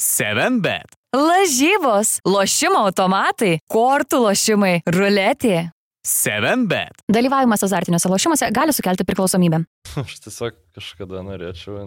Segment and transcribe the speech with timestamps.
[0.00, 0.96] 7bet.
[1.14, 5.70] Lažybos, lošimo automatai, kortų lošimai, ruletė.
[6.04, 7.04] 7bet.
[7.08, 9.62] Dalyvavimas azartiniuose lošimuose gali sukelti priklausomybę.
[10.02, 11.86] Aš tiesiog kažkada norėčiau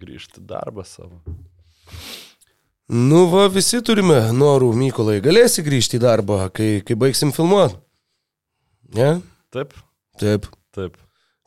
[0.00, 1.20] grįžti į darbą savo.
[2.88, 5.20] Nu, va, visi turime norų, Mykolai.
[5.24, 7.78] Galėsi grįžti į darbą, kai, kai baigsim filmuoti?
[8.96, 9.18] Ne?
[9.54, 9.72] Taip,
[10.20, 10.48] Taip.
[10.74, 10.96] taip.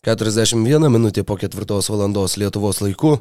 [0.07, 3.17] 41 minutė po ketvirtos valandos Lietuvos laiku.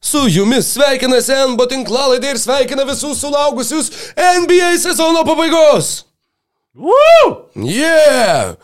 [0.00, 6.06] Su jumis sveikinasi NBO tinklalaidė ir sveikina visus sulaukusius NBA sezono pabaigos.
[6.74, 7.34] Woo!
[7.66, 8.54] Yeah!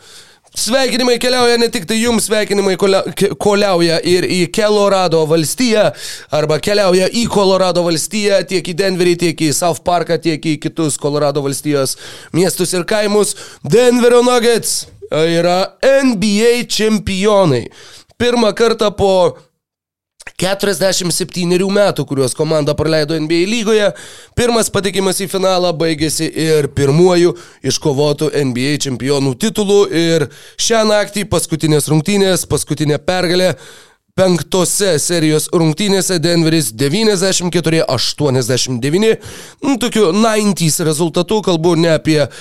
[0.57, 5.91] Sveikinimai keliauja ne tik tai jums, sveikinimai keliauja ir į Colorado valstiją,
[6.33, 10.97] arba keliauja į Colorado valstiją, tiek į Denverį, tiek į South Parką, tiek į kitus
[10.97, 11.93] Colorado valstijos
[12.33, 13.35] miestus ir kaimus.
[13.61, 17.67] Denverio Nuggets yra NBA čempionai.
[18.17, 19.13] Pirmą kartą po
[20.37, 23.87] 47 metų, kuriuos komanda praleido NBA lygoje.
[24.37, 27.31] Pirmas patikimas į finalą baigėsi ir pirmuoju
[27.65, 29.79] iškovotų NBA čempionų titulu.
[29.89, 30.27] Ir
[30.61, 33.55] šią naktį paskutinės rungtynės, paskutinė pergalė.
[34.17, 39.17] Penktose serijos rungtynėse Denveris 94-89.
[39.61, 42.31] Nu, Tokiu 90s rezultatu kalbu ne apie uh,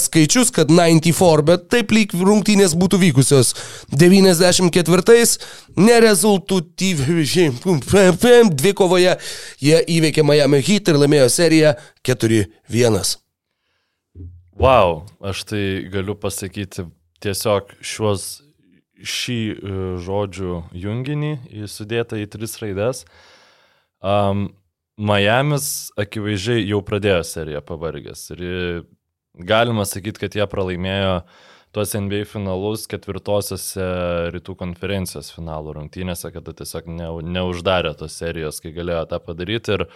[0.00, 3.48] skaičius, kad 94, bet taip lyg rungtynės būtų vykusios.
[3.94, 5.30] 94-ais
[5.80, 7.50] nerezultatyviai
[8.52, 9.12] dvikovoje
[9.64, 11.70] jie įveikė Miami Heat ir laimėjo seriją
[12.04, 13.16] 4-1.
[14.54, 16.86] Wow, aš tai galiu pasakyti
[17.24, 18.43] tiesiog šios,
[19.04, 21.32] šį e, žodžių junginį
[21.70, 23.04] sudėtą į tris raides.
[24.04, 24.50] Um,
[24.94, 28.42] Miamis akivaizdžiai jau pradėjo seriją pavargęs ir
[29.34, 31.16] galima sakyti, kad jie pralaimėjo
[31.74, 33.86] tuos NBA finalus ketvirtosiose
[34.36, 39.88] rytų konferencijos finalų rungtynėse, kada tiesiog ne, neuždarė tos serijos, kai galėjo tą padaryti ir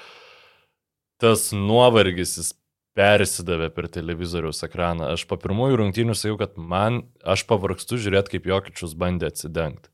[1.22, 2.50] tas nuovargis jis
[2.98, 5.12] persidavė per televizoriaus ekraną.
[5.14, 9.92] Aš po pirmųjų rungtynių sakiau, kad man, aš pavargstu žiūrėti, kaip Jokičius bandė atsidengti.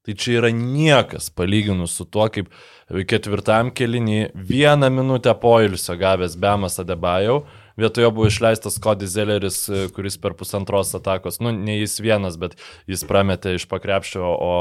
[0.00, 2.48] Tai čia yra niekas palyginus su tuo, kaip
[2.88, 7.42] ketvirtam kelinį vieną minutę poilsio gavęs Bemas Adebajau,
[7.76, 12.56] vietoje buvo išleistas Cody Zelleris, kuris per pusantros atakos, nu ne jis vienas, bet
[12.88, 14.54] jis prametė iš pakrepščio, o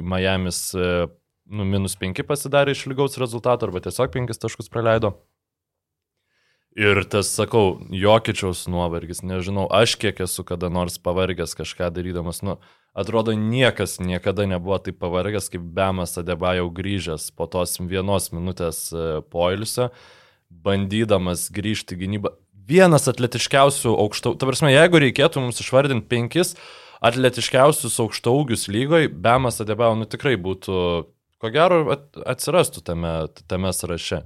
[0.00, 5.12] Miami's nu, minus 5 pasidarė iš lygaus rezultato arba tiesiog 5 taškus praleido.
[6.72, 12.56] Ir tas, sakau, jokičiaus nuovargis, nežinau, aš kiek esu kada nors pavargęs kažką darydamas, nu,
[12.96, 18.86] atrodo, niekas niekada nebuvo taip pavargęs, kaip Bemas Adeba jau grįžęs po tos vienos minutės
[18.88, 19.90] e, poilsio,
[20.48, 22.32] bandydamas grįžti gynybą.
[22.72, 26.54] Vienas atletiškiausių aukštų, ta prasme, jeigu reikėtų mums išvardinti penkis
[27.04, 30.76] atletiškiausius aukštaugius lygoj, Bemas Adeba, nu tikrai būtų,
[31.42, 34.22] ko gero, at- atsirastų tame, tame sąraše.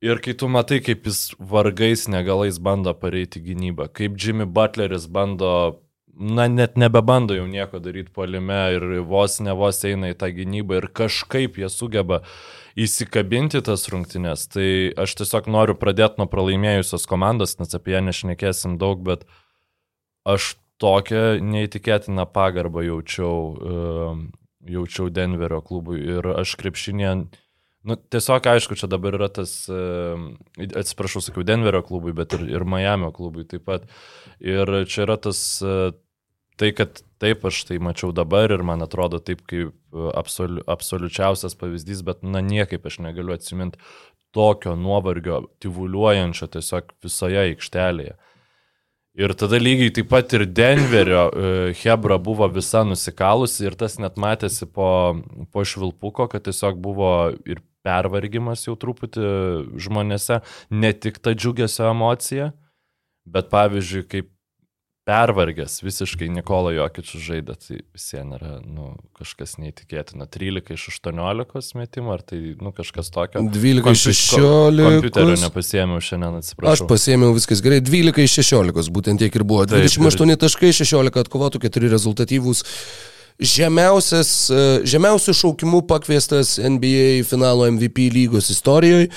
[0.00, 5.80] Ir kai tu matai, kaip jis vargais negalais bando pareiti gynybą, kaip Jimmy Butleris bando,
[6.14, 10.78] na net nebebando jau nieko daryti polime ir vos ne vos eina į tą gynybą
[10.78, 12.20] ir kažkaip jie sugeba
[12.78, 18.78] įsikabinti tas rungtynes, tai aš tiesiog noriu pradėti nuo pralaimėjusios komandos, nes apie ją nešnekėsim
[18.78, 19.26] daug, bet
[20.22, 24.24] aš tokią neįtikėtiną pagarbą jaučiau, um,
[24.62, 27.14] jaučiau Denverio klubui ir aš krepšinė
[27.86, 32.66] Nu, tiesiog aišku, čia dabar yra tas, e, atsiprašau, sakiau, Denverio klubui, bet ir, ir
[32.66, 33.86] Miami klubui taip pat.
[34.42, 35.92] Ir čia yra tas, e,
[36.58, 41.54] tai, kad taip aš tai mačiau dabar ir man atrodo taip kaip e, absoliu, absoliučiausias
[41.58, 43.78] pavyzdys, bet na niekaip aš negaliu atsiminti
[44.34, 48.18] tokio nuovargio, tyvuliuojančio tiesiog visoje aikštelėje.
[49.18, 51.48] Ir tada lygiai taip pat ir Denverio e,
[51.80, 55.18] Hebra buvo visa nusikalusi ir tas net matėsi po,
[55.50, 57.10] po švilpuko, kad tiesiog buvo
[57.42, 59.26] ir pervargimas jau truputį
[59.82, 60.38] žmonėse,
[60.70, 62.52] ne tik ta džiugesio emocija,
[63.26, 64.30] bet pavyzdžiui, kaip
[65.08, 70.26] pervargęs visiškai Nikola Jokičius žaidė, tai visiems yra nu, kažkas neįtikėtina.
[70.28, 73.40] 13 iš 18 metimų, ar tai nu, kažkas tokio.
[73.54, 75.46] 12 iš Kompi- ko- Kompiuterio 16.
[75.48, 76.88] nepasėmiau šiandien, Aš atsiprašau.
[76.92, 79.64] pasėmiau viskas gerai, 12 iš 16, būtent tiek ir buvo.
[79.66, 82.64] Taip, 28 taškai, 16 atkovotų, 4 rezultatyvūs.
[83.38, 89.12] Žemiausias, e, žemiausių šaukimų pakviestas NBA finalo MVP lygos istorijoje,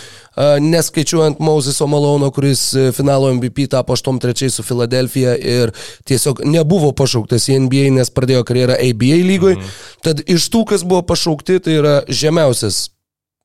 [0.62, 5.74] neskaičiuojant Mauseso Malono, kuris e, finalo MVP tapo 8-3 su Filadelfija ir
[6.06, 9.58] tiesiog nebuvo pašauktas į NBA, nes pradėjo karjerą ABA lygoje.
[9.58, 9.76] Mhm.
[10.06, 12.91] Tad iš tų, kas buvo pašaukti, tai yra žemiausias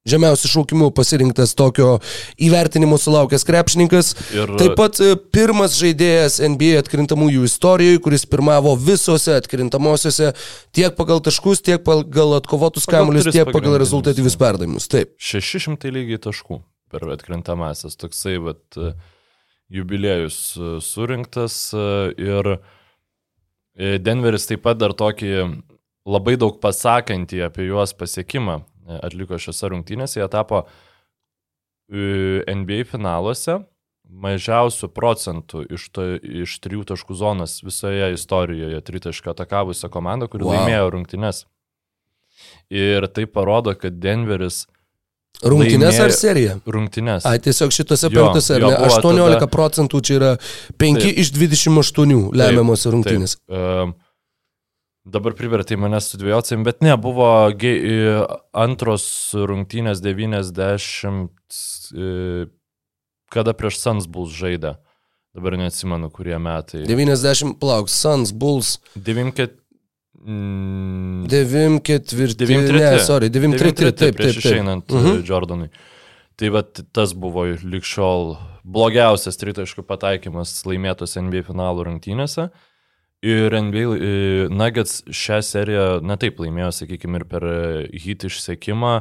[0.06, 1.96] žemiausių šaukimų pasirinktas tokio
[2.46, 4.12] įvertinimo sulaukęs krepšininkas.
[4.36, 10.32] Ir- Taip pat e, pirmas žaidėjas NBA atkrintamųjų istorijoje, kuris pirmavo visose atkrintamosiose
[10.76, 14.88] tiek pagal taškus, tiek pagal atkovotus kamuolius, tiek pagal rezultatyvius perdavimus.
[14.92, 15.12] Taip.
[15.18, 16.60] 600 lygiai taškų
[16.92, 17.98] per atkrintamasis.
[17.98, 18.94] Toksai vat, e,
[19.74, 22.56] jubiliejus e, surinktas ir
[23.76, 25.32] Denveris taip pat dar tokį
[26.08, 28.60] labai daug pasakantį apie juos pasiekimą
[29.02, 30.20] atliko šiose rungtynėse.
[30.20, 30.64] Jie tapo
[31.90, 33.60] e, NBA finaluose
[34.06, 40.54] mažiausių procentų iš, to, iš trijų taškų zonos visoje istorijoje tritašką atakavusią komandą, kuri Wow.
[40.54, 41.44] laimėjo rungtynes.
[42.70, 44.66] Ir tai parodo, kad Denveris
[45.44, 46.54] Rungtynės ar serija?
[46.64, 47.26] rungtynes.
[47.28, 48.76] Ai, tiesiog šitose penktose, ar jo, ne?
[48.80, 50.30] buvo 18 tada- procentų čia yra
[50.80, 51.18] 5 Taip.
[51.20, 53.34] iš 28 lemiamos rungtynės.
[53.36, 53.92] Taip, um,
[55.06, 57.76] dabar privertai mane sudvėjoti, bet ne, buvo i,
[58.56, 59.06] antros
[59.36, 61.30] rungtynės 90,
[61.94, 62.10] i,
[63.32, 64.76] kada prieš Suns Bulls žaidė.
[65.36, 66.86] Dabar neatsimenu, kurie metai.
[66.88, 69.52] 90 plauks, Suns, Bulls, 94.
[70.26, 72.78] Mm, 94, 93.
[72.80, 74.44] ne, sorry, 93, taip, taip, prieš taip.
[74.44, 75.04] išeinant Mhm.
[75.04, 75.20] mhm.
[75.28, 75.68] Jordanui.
[76.36, 78.34] Tai va tas buvo likščiol
[78.66, 82.48] blogiausias tritaškų pataikymas laimėtos NBA finalų rungtynėse.
[83.24, 84.08] Ir NBA e,
[84.52, 87.60] Nuggets šią seriją, na taip, laimėjo, sakykime, ir per e,
[87.96, 88.98] hit išsiekimą.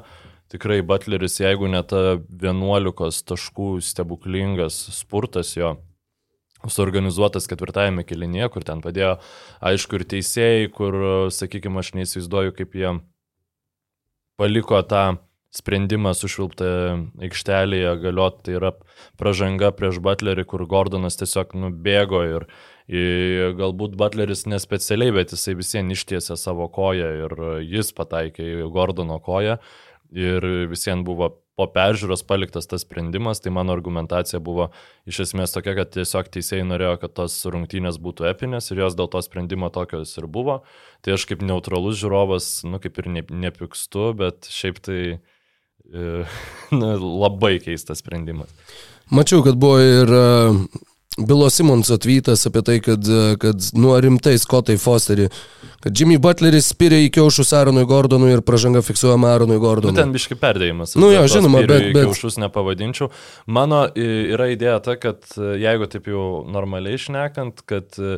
[0.53, 5.73] Tikrai Butleris, jeigu ne ta 11 taškų stebuklingas spurtas jo,
[6.63, 9.17] suorganizuotas ketvirtajame kilinėje, kur ten padėjo,
[9.65, 10.97] aišku, ir teisėjai, kur,
[11.33, 12.93] sakykime, aš neįsivaizduoju, kaip jie
[14.39, 15.17] paliko tą
[15.55, 16.69] sprendimą sušvilptą
[17.25, 18.71] aikštelėje galiot, tai yra
[19.19, 22.74] pražanga prieš Butlerį, kur Gordonas tiesiog nubėgo ir, ir
[23.57, 27.35] galbūt Butleris nespecialiai, bet jisai visiems ištiesė savo koją ir
[27.65, 29.57] jis pataikė į Gordono koją
[30.13, 34.69] ir visiems buvo po peržiūros paliktas tas sprendimas, tai mano argumentacija buvo
[35.07, 39.07] iš esmės tokia, kad tiesiog teisėjai norėjo, kad tos rungtynės būtų epinės ir jos dėl
[39.11, 40.61] to sprendimo tokios ir buvo.
[41.01, 46.25] Tai aš kaip neutralus žiūrovas, nu kaip ir ne, nepykstu, bet šiaip tai e,
[46.79, 46.91] nu,
[47.23, 48.51] labai keistas sprendimas.
[49.15, 50.59] Mačiau, kad buvo ir uh,
[51.17, 55.29] Bilo Simonso atvytas apie tai, kad, uh, kad nuo rimtai Skotai Fosterį,
[55.79, 59.95] kad Jimmy Butleris spyrė į kiaušus Aronui Gordonui ir pražanga fiksuojama Aronui Nu, Gordonui.
[59.95, 60.97] ten biški perdėjimas.
[60.99, 63.11] Nu jo, žinoma, bet- bet- Kiaušus nepavadinčiau.
[63.47, 68.17] Mano yra idėja ta, kad e, jeigu taip jau normaliai šnekant, kad e,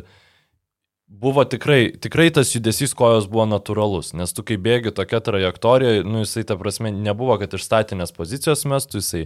[1.08, 6.20] buvo tikrai, tikrai tas judesys kojos buvo natūralus, nes tu kai bėgi tokia trajektorija, nu
[6.22, 9.22] jisai ta prasme nebuvo, kad iš statinės pozicijos mestų, jisai,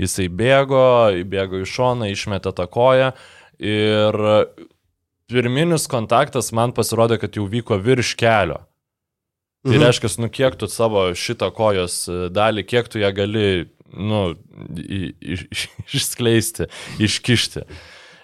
[0.00, 0.82] jisai bėgo,
[1.28, 3.12] bėgo į šoną, išmetė tą koją
[3.60, 4.18] ir
[5.30, 8.62] pirminis kontaktas man pasirodė, kad jau vyko virš kelio.
[9.66, 9.82] Tai Mhm.
[9.82, 14.36] reiškia, nu kiek tu savo šitą kojos dalį, kiek tu ją gali, nu,
[14.78, 15.68] iš- iš-
[15.98, 16.68] išskleisti,
[17.02, 17.64] iškišti.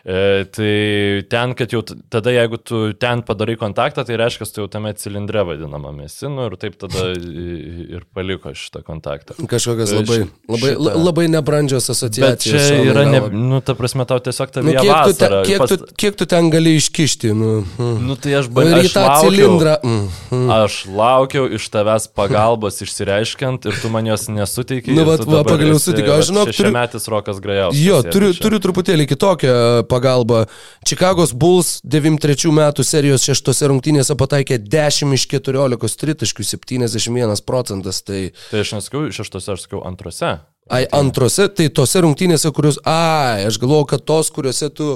[0.02, 4.68] E, tai ten, kad jau tada, jeigu tu ten padarai kontaktą, tai reiškia, tu jau
[4.70, 7.12] tame cilindre vadinamam esi, nu ir taip tada
[7.94, 9.36] ir paliko šitą kontaktą.
[9.46, 10.18] Kažkokios E, labai,
[10.50, 12.42] labai, šitą- labai nebrandžios Bet asociacijos.
[12.42, 13.20] čia šauna į yra, ne,
[13.52, 15.42] nu, ta prasme, tau tiesiog ta Nu, kiek, tu te, vasara.
[15.46, 17.30] kiek, tu, kiek tu ten gali iškišti?
[17.38, 18.02] Nu, mm.
[18.08, 18.82] Nu, tai aš ir bandžiau.
[18.82, 19.76] į tą cilindrą.
[19.86, 20.50] Mm, mm.
[20.58, 24.94] Aš laukiau iš tavęs pagalbos išsireiškiant ir tu man jos nesuteikiai.
[24.98, 26.18] Nu, ir vat, tu va, pagaliau suteikiau.
[26.18, 27.82] Aš žinok, turiu- Šešiametis Rokas Grajauskas.
[27.86, 28.42] Jo, turiu, čia.
[28.48, 29.54] turiu truputėlį kitokią
[29.92, 30.44] pagalbą.
[30.88, 38.00] Čikagos Bulls 93 metų serijos šeštose rungtynėse pataikė 10 iš 14 tritaškių, 71 procentas.
[38.06, 40.38] Tai Tai aš nesakiau šeštose, aš sakiau antrose.
[40.70, 42.78] ai, antrose, tai tose rungtynėse, kurios...
[42.88, 44.86] Ai, aš galvoju, kad tos, kuriuose tu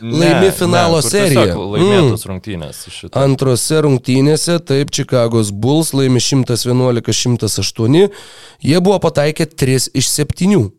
[0.00, 1.56] Ne, laimi finalo ne, seriją.
[1.74, 2.30] Laimėtos mm.
[2.30, 2.84] rungtynės.
[2.94, 3.24] Šitą.
[3.24, 8.08] Antrose rungtynėse, taip, Čikagos Bulls laimi 111-108,
[8.70, 10.70] jie buvo pataikę 3 iš 7.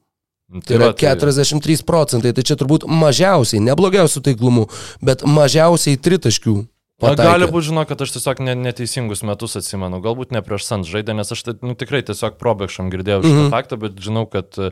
[0.47, 4.69] Tai yra 43 procentai, tai čia turbūt mažiausiai, neblogiausių taiklumų,
[5.03, 6.55] bet mažiausiai tritaškių.
[6.97, 7.29] Na, pataikė.
[7.29, 9.99] gali būti, žinok, kad aš tiesiog ne, neteisingus metus atsimenu.
[10.01, 13.43] Galbūt ne prieš Sans žaidė, nes aš tai, nu, tikrai tiesiog probėgšam girdėjau šitą mm.
[13.43, 13.53] -hmm.
[13.53, 14.71] faktą, bet žinau, kad e,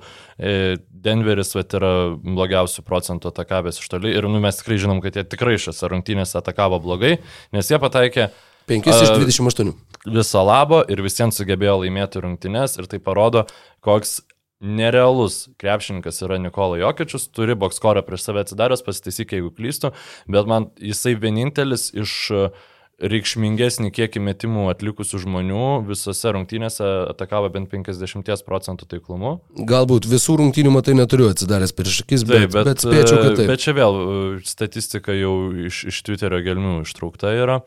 [1.05, 4.15] Denveris vat, yra blogiausių procentų atakavęs iš toli.
[4.15, 7.19] Ir nu, mes tikrai žinom, kad jie tikrai šiose rungtynėse atakavo blogai,
[7.53, 8.31] nes jie pataikė
[8.73, 9.73] 5 iš A, 28.
[10.09, 13.45] viso labo ir visiems sugebėjo laimėti rungtynes ir tai parodo,
[13.85, 14.23] koks
[14.65, 19.93] nerealus krepšininkas yra Nikola Jokičius, turi bokskorą prieš save atsidaręs, pasitaisyk, jeigu klystu,
[20.31, 22.47] bet man jisai vienintelis iš e,
[23.11, 29.33] reikšmingesnį kiekį metimų atlikusių žmonių visose rungtynėse atakavo bent 50 procentų taiklumu.
[29.67, 33.51] Galbūt visų rungtynių matai neturiu atsidaręs prieš akis, bet, bet, bet spėčiau, kad e, taip.
[33.51, 35.35] Bet čia vėl e, statistika jau
[35.67, 37.61] iš, iš Twitterio gelmių ištraukta yra,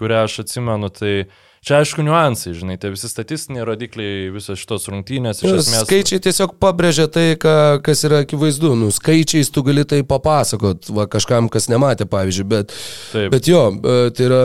[0.00, 1.14] kurią aš atsimenu, tai
[1.62, 5.84] Čia aišku niuansai, žinai, tai visi statistiniai rodikliai, visos šitos rungtynės Jo, esmės.
[5.86, 7.52] Skaičiai tiesiog pabrėžia tai, ką,
[7.86, 8.72] kas yra akivaizdu.
[8.80, 12.74] Nu, skaičiais tu gali tai papasakot, va, kažkam, kas nematė, pavyzdžiui, bet,
[13.12, 13.28] Taip.
[13.36, 14.40] bet jo, e, tai yra,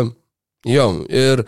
[0.70, 1.42] jo, ir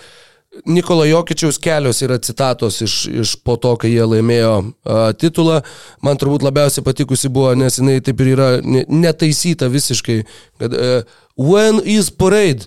[0.65, 5.59] Nikolo Jokičiaus kelios yra citatos iš, iš po to, kai jie laimėjo a, titulą.
[6.01, 10.23] Man turbūt labiausiai patikusi buvo, nes jinai taip ir yra ne- netaisyta visiškai,
[10.57, 11.05] kad uh,
[11.37, 12.65] when is parade?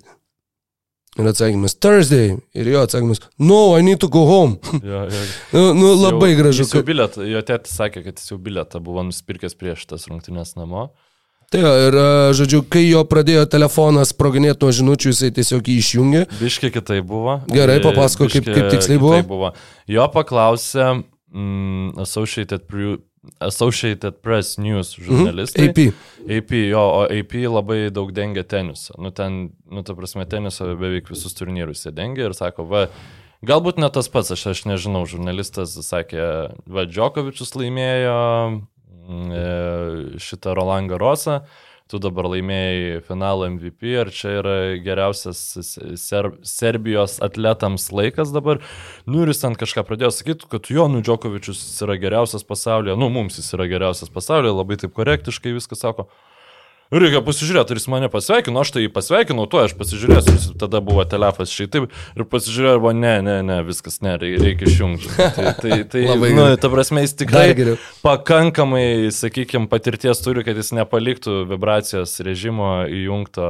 [1.20, 2.36] Ir atsakymas Thursday.
[2.56, 4.56] Ir jo atsakymas No, I need to go home.
[4.80, 5.22] Jo, jo.
[5.52, 6.64] nu, nu, labai Jau- gražu.
[6.64, 10.54] Jis jau bilietą, jo tėtis sakė, kad jis jau bilietą buvo nusipirkęs prieš tas rungtynės
[10.56, 10.88] namo.
[11.52, 15.74] Tai jo, ir, a, žodžiu, kai jo pradėjo telefonas sproginėti nuo žinučių, jisai tiesiog jį
[15.82, 16.22] išjungė.
[16.40, 17.34] Biškiai kitai buvo.
[17.52, 19.18] Gerai, E, papasakok, kaip- kaip tiksliai buvo.
[19.28, 19.50] buvo.
[19.92, 22.64] Jo paklausė mm, Associated,
[23.38, 25.68] Associated Press News žurnalistai.
[25.70, 25.78] AP.
[26.26, 28.96] AP, jo, o AP labai daug dengia tenisą.
[28.98, 32.88] Nu, ten, nu, ta prasme, tenisą beveik visus turnyrus jie dengia ir sako, va,
[33.46, 36.24] galbūt ne tas pats, aš, aš nežinau, žurnalistas sakė,
[36.66, 38.18] va, Džokovičius laimėjo
[38.50, 39.46] mm, e,
[40.22, 41.44] šitą Roland Garosą,
[41.92, 45.40] tu dabar laimėjai finalą MVP, ar čia yra geriausias
[46.00, 48.62] ser, Serbijos atletams laikas dabar.
[49.04, 53.10] Nu ir jis ten kažką pradėjo sakyti, kad jo, nu Džokovičius yra geriausias pasaulyje, nu
[53.12, 56.08] mums jis yra geriausias pasaulyje, labai taip korektiškai viską sako.
[56.92, 61.06] Reikia pasižiūrėti, ar jis mane pasveikino, aš tai pasveikinau, tuo aš pasižiūrėsiu, jis tada buvo
[61.08, 65.08] telefas šitai ir pasižiūrėjau, arba ne, ne, ne, viskas, ne, rei- reikia išjungti.
[65.16, 70.74] Tai, tai, tai Labai nu, ta prasme, jis tikrai pakankamai, sakykime, patirties turi, kad jis
[70.76, 73.48] nepaliktų vibracijos režimo įjungto.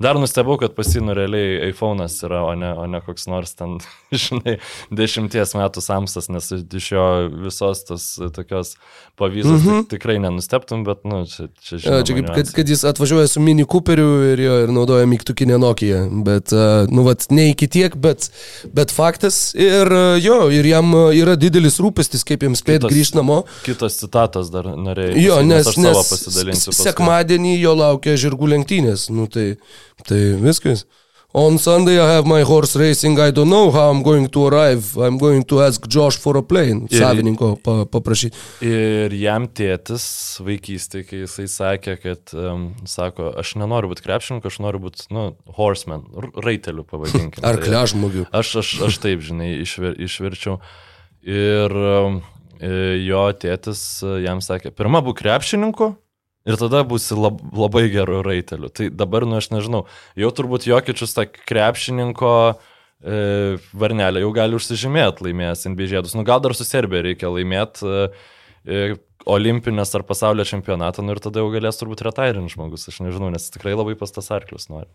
[0.00, 3.76] Dar nustebau, kad pasinu realiai iPhone'as yra, o ne, o ne koks nors ten,
[4.24, 4.56] žinai,
[4.88, 7.06] dešimties metų samsas, nes iš jo
[7.44, 8.72] visos tos tokios
[9.20, 9.86] pavyzdžios mm -hmm.
[9.92, 12.08] tikrai nenusteptum, bet, nu, čia, čia žinoma.
[12.08, 16.04] Čia kaip, kad, kad jis atvažiuoja su mini Cooperiu ir, jo, ir naudoja mygtukinę Nokia.
[16.26, 18.28] Bet, uh, nu, vat, ne iki tiek, bet,
[18.76, 19.40] bet faktas.
[19.58, 23.42] Ir uh, jo, ir jam uh, yra didelis rūpestis, kaip jiems spėti grįžti namo.
[23.66, 25.18] Kitas citatas dar norėjau.
[25.20, 26.70] Jo, nes, nes savo pasidalinsiu.
[26.70, 26.86] s- paskui.
[26.88, 29.08] sekmadienį jo laukia žirgų lenktynės.
[29.14, 29.56] Nu, tai,
[30.08, 30.86] tai viskas.
[31.32, 33.16] On Sunday I have my horse racing.
[33.20, 34.96] I don't know how I'm going to arrive.
[34.98, 36.88] I'm going to ask Josh for a plane.
[36.90, 38.34] Ir- Savininko pa, paprašyti.
[38.66, 40.06] Ir jam tėtis
[40.42, 45.28] vaikystėje, kai jisai sakė, kad, um, sako, aš nenoriu būti krepšininku, aš noriu būti, nu,
[45.54, 46.02] horseman,
[46.34, 47.44] raiteliu pavadinkime.
[47.46, 48.26] Ar Tai kležmogiu.
[48.34, 50.58] Aš, aš, aš taip, žinai, išver, išverčiau.
[51.22, 52.22] Ir um,
[53.06, 53.86] jo tėtis
[54.26, 55.92] jam sakė, pirmą būk krepšininku.
[56.48, 58.70] Ir tada būsi lab, labai geru raiteliu.
[58.72, 59.84] Tai dabar, nu aš nežinau,
[60.16, 66.16] jau turbūt Jokičius tą krepšininko e, varnelę jau gali užsižymėti laimėjęs NBA žiedus.
[66.16, 68.08] Nu gal dar su Serbija reikia laimėti e,
[68.64, 68.82] e,
[69.28, 73.50] olimpinės ar pasaulio čempionatą, nu ir tada jau galės turbūt retairinti žmogus, aš nežinau, nes
[73.52, 74.88] tikrai labai pastas arklius nori.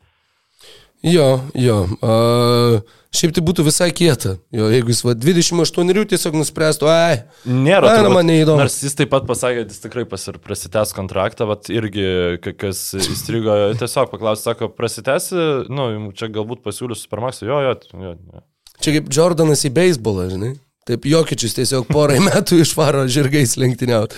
[1.05, 1.75] Jo, jo.
[2.01, 2.79] Uh,
[3.13, 4.37] šiaip tai būtų visai kieta.
[4.55, 7.91] Jo, jeigu jis va, 28 tiesiog nuspręstų, ai, Nėra.
[7.91, 8.57] Ai, na, man neįdomu.
[8.63, 12.07] Nors jis taip pat pasakė, kad jis tikrai pasir- prasitęs kontraktą, vat irgi,
[12.41, 15.37] ka- kas įstrigo, tiesiog paklausė, sako, prasitęsi,
[15.69, 18.43] nu, čia galbūt pasiūlius Supermax'ui, jo, jo, jo, jo.
[18.81, 20.55] čia kaip Jordanas į beisbolą, žinai.
[20.89, 24.17] Taip, Jokičius tiesiog porai metų išvaro žirgais lenktyniauti.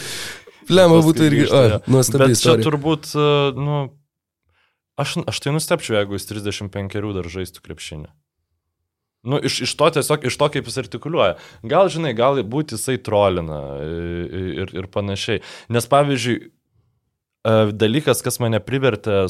[0.72, 2.64] Lema būtų irgi, Bet čia istorija.
[2.66, 3.12] turbūt,
[3.56, 3.78] nu,
[4.98, 8.10] aš, aš tai nustepčiau, jeigu jis 35 dar žaistų krepšinį.
[9.28, 11.36] Nu, iš, iš to tiesiog, iš to, kaip jis artikuliuoja.
[11.68, 15.42] Gal, žinai, gali būti jisai trolina ir, ir panašiai.
[15.74, 19.26] Nes, pavyzdžiui, e, dalykas, kas mane privertė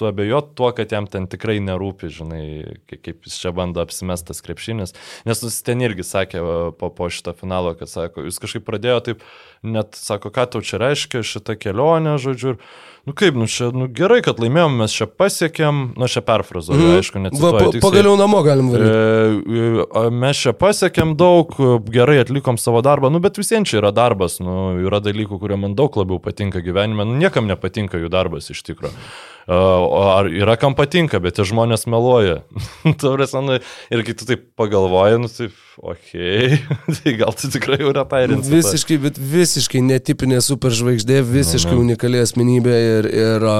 [0.00, 2.44] suabejoti tuo, kad jam ten tikrai nerūpi, žinai,
[2.88, 4.96] kai- kaip jis čia bando apsimestas krepšinis.
[5.28, 6.42] Nes jis ten irgi sakė
[6.80, 9.26] po, po šito finalo, kad sako, jūs kažkaip pradėjo taip,
[9.62, 12.54] net sako, ką tau čia reiškia šita kelionė, žodžiu.
[12.56, 12.62] Ir,
[13.08, 16.96] nu kaip, nu čia, nu gerai, kad laimėjom, mes čia pasiekėm, nu čia perfrazuoju, mm.
[17.00, 17.72] aišku, Va, necituoju.
[17.76, 19.44] pa, pagaliau namo galim varyti.
[19.50, 21.52] E, e, Mes čia pasiekėm daug,
[21.92, 25.76] gerai atlikom savo darbą, nu bet visiems čia yra darbas, nu yra dalykų, kurie man
[25.78, 28.96] daug labiau patinka gyvenime, nu niekam nepatinka jų darbas iš tikrųjų.
[29.48, 32.40] Ar yra kam patinka, bet tie žmonės meluoja.
[33.40, 33.56] Nu,
[33.90, 38.52] ir kai tu taip pagalvoji, nu taip, okei, okay, tai gal tu tikrai jau retairinsi.
[38.52, 41.82] Visiškai, bet visiškai netipinė superžvaigždė, visiškai Mhm.
[41.86, 43.58] unikali asmenybė ir, ir a,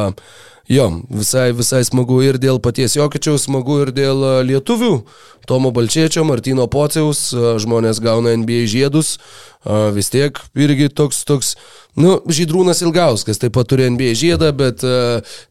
[0.71, 5.01] jo, visai, visai smagu ir dėl paties Jokičiaus, smagu ir dėl a, lietuvių.
[5.49, 9.17] Tomo Balčiečio, Martino Pociaus, a, žmonės gauna NBA žiedus,
[9.65, 11.55] a, vis tiek irgi toks, toks,
[11.99, 14.85] nu, Žydrūnas Ilgauskas taip pat turi NBA žiedą, bet,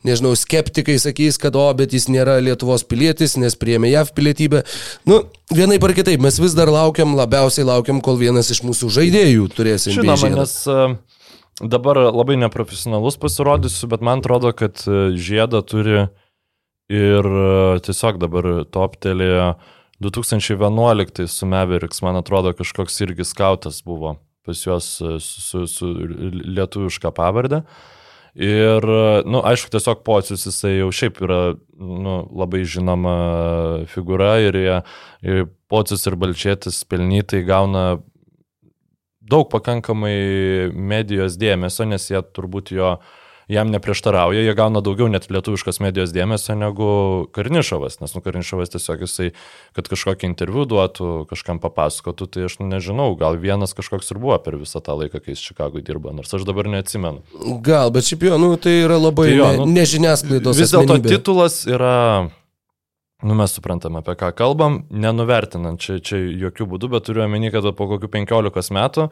[0.07, 4.63] nežinau, skeptikai sakys, kad o, bet jis nėra Lietuvos pilietis, nes priėmė JAV pilietybę.
[5.09, 9.51] Nu, vienai par kitaip, mes vis dar laukiam, labiausiai laukiam, kol vienas iš mūsų žaidėjų
[9.57, 10.39] turės NBA Žinoma, žiedą.
[10.39, 11.18] nes e,
[11.61, 16.07] dabar labai neprofesionalus pasirodysiu, bet man atrodo, kad e, žiedą turi
[16.89, 19.53] ir e, tiesiog dabar toptelėjo
[20.03, 25.93] 2011 su Mavericks, man atrodo, kažkoks irgi skautas buvo pas juos e, su, su, su
[25.93, 27.63] lietuviška pavardė.
[28.39, 31.39] Ir, na, nu, aišku, tiesiog pocius jisai jau šiaip yra
[31.75, 33.15] nu, labai žinoma
[33.89, 34.77] figūra ir, jie,
[35.25, 37.99] ir pocius ir balčėtis pelnytai gauna
[39.29, 40.17] daug pakankamai
[40.73, 42.97] medijos dėmesio, nes jie turbūt jo
[43.49, 46.89] jam neprieštarauja, jie gauna daugiau net lietuviškos medijos dėmesio negu
[47.33, 49.31] Karnišovas, nes nu, Karnišovas tiesiog jisai,
[49.77, 54.37] kad kažkokį interviu duotų, kažkam papasakotų, tai aš nu, nežinau, gal vienas kažkoks ir buvo
[54.45, 57.25] per visą tą laiką, kai jis Čikagoje dirbo, nors aš dabar neatsimenu.
[57.65, 60.61] Gal, bet šiaip jo, nu, tai yra labai tai jo, nu, nežiniasklaidos.
[60.61, 62.29] Vis dėlto titulas yra
[63.19, 67.65] Nu, mes suprantam, apie ką kalbam, nenuvertinant čia, čia jokių būdų, bet turiu omeny, kad
[67.75, 69.09] po kokių 15 metų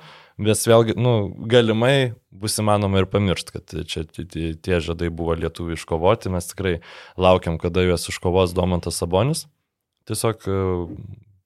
[0.47, 1.15] vis vėlgi, nu,
[1.51, 6.77] galimai bus įmanoma ir pamiršti, kad čia tie žadai buvo lietuvių iškovoti, mes tikrai
[7.19, 9.43] laukiam, kada juos iškovos Domantas Sabonis.
[10.07, 10.63] Tiesiog e,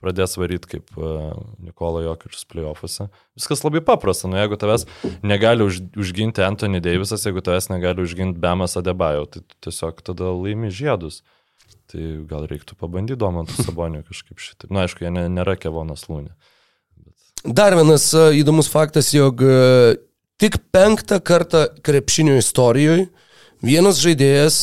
[0.05, 1.17] pradės varyti kaip e,
[1.65, 3.09] Nikola Jokičius playoffuose.
[3.41, 4.85] Viskas labai paprasta, nu jeigu tavęs
[5.25, 10.69] negali už, užginti Anthony Davisas, jeigu tavęs negali užginti Bemas Adebajo, tai tiesiog tada laimi
[10.69, 11.23] žiedus.
[11.91, 14.69] Tai gal reiktų pabandyti Domantą Sabonį kažkaip šitaip.
[14.69, 16.31] Na, nu, aišku, jie nėra Kevonas Lūnė.
[17.01, 17.15] Bet...
[17.57, 19.97] Dar vienas e, įdomus faktas, jog e,
[20.41, 23.09] tik penktą kartą krepšinio istorijoje
[23.61, 24.61] vienas žaidėjas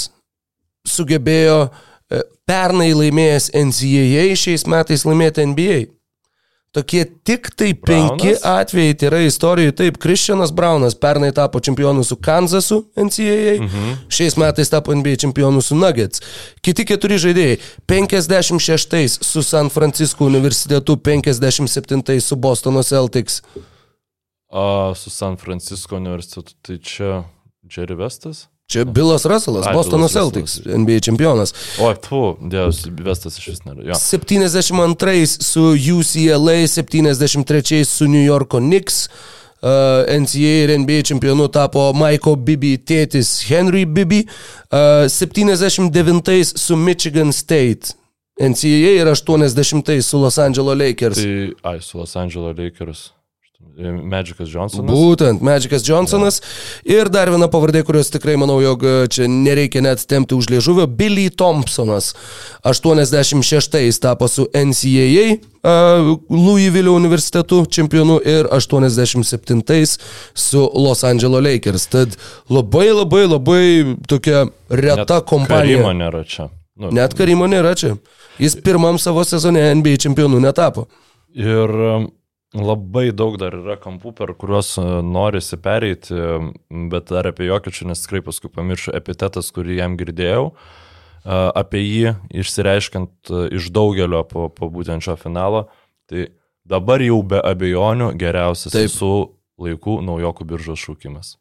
[0.88, 5.78] sugebėjo e, pernai laimėjęs NCAA šiais metais laimėti NBA.
[6.72, 8.44] Tokie tik tai penki Braunas?
[8.44, 9.72] atvejai tai yra istorijoje.
[9.72, 13.94] Taip, Kristianas Braunas pernai tapo čempionu su Kanzasu NCAA, mhm.
[14.08, 16.20] šiais metais tapo NBA čempionu su Nuggets.
[16.60, 17.56] Kiti keturi žaidėjai-
[17.88, 23.42] 56 su San Francisco universitetu, 57 su Bostono Celtics.
[24.48, 27.24] O su San Francisco universitetu tai čia
[27.64, 28.48] Jerry Vestas?
[28.68, 31.54] Čia Bilas Russellas, Bostono Celtics, NBA čempionas.
[31.80, 33.96] O, tu, Dievas, Vestas iš vis nėra.
[33.96, 39.06] 72 su UCLA, 73 su New Yorko Knicks.
[39.64, 44.26] Uh, NCAA ir NBA čempionu tapo Maiko Bibi tėtis Henry Bibi.
[44.68, 47.96] Uh, 79 su Michigan State.
[48.36, 51.16] NCAA ir 80 su Los Angeles Lakers.
[51.24, 53.12] Tai, ai, su Los Angeles Lakers.
[53.78, 54.90] Magikas Johnsonas.
[54.90, 56.40] Būtent, Magikas Johnsonas.
[56.82, 56.98] Ja.
[56.98, 58.82] Ir dar viena pavardė, kurios tikrai manau, jog
[59.14, 62.14] čia nereikia net tempti už liežuvio- Billy Thompsonas.
[62.64, 69.98] 86 tapo su NCAA uh, Louisville universitetu čempionu ir 87
[70.34, 71.86] su Los Angeles Lakers.
[71.86, 72.16] Tad
[72.50, 75.78] labai labai labai tokia reta net kompanija.
[75.78, 76.48] Karimo nėra čia.
[76.76, 77.96] Nu, net Karimo nėra čia.
[78.38, 80.86] Jis pirmam savo sezone NBA čempionu netapo.
[81.34, 81.70] Ir
[82.56, 86.16] Labai daug dar yra kampų, per kuriuos e, norisi pereiti,
[86.88, 90.54] bet dar apie Jokičių, nes tikrai paskui pamiršau epitetas, kurį jam girdėjau, e,
[91.28, 95.66] apie jį išsireiškant e, iš daugelio po, po būtent šio finalo.
[96.08, 96.30] Tai
[96.64, 98.88] dabar jau be abejonių geriausias Taip.
[98.88, 99.12] visų
[99.60, 101.36] laikų naujokų biržos šūkimas.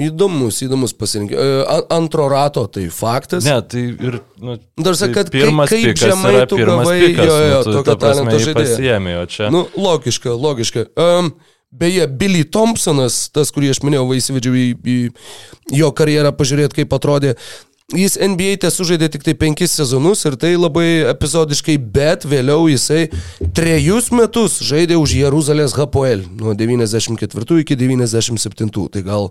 [0.00, 1.42] Įdomus, įdomus pasirinkimas.
[1.42, 3.44] E, antro rato tai faktas.
[3.44, 4.20] Ne, tai ir...
[4.38, 7.96] Nu, Dar sakai, kad pirmas kaip, kaip žemai tu gavai pikas, jo, jo, nu, tokio
[8.00, 8.76] talento žaidėjo.
[9.52, 10.86] Nu, logiška, logiška.
[10.94, 11.32] Um,
[11.74, 16.94] beje, Billy Thompsonas, tas, kurį aš minėjau, va įsivedžiau į, į jo karjerą, pažiūrėti, kaip
[16.96, 17.34] atrodė.
[17.90, 23.08] Jis NBA te sužaidė tik tai penkis sezonus ir tai labai epizodiškai, bet vėliau jisai
[23.56, 28.70] trejus metus žaidė už Jeruzalės Hapoel nuo 94 iki 97.
[28.70, 29.26] Tai gal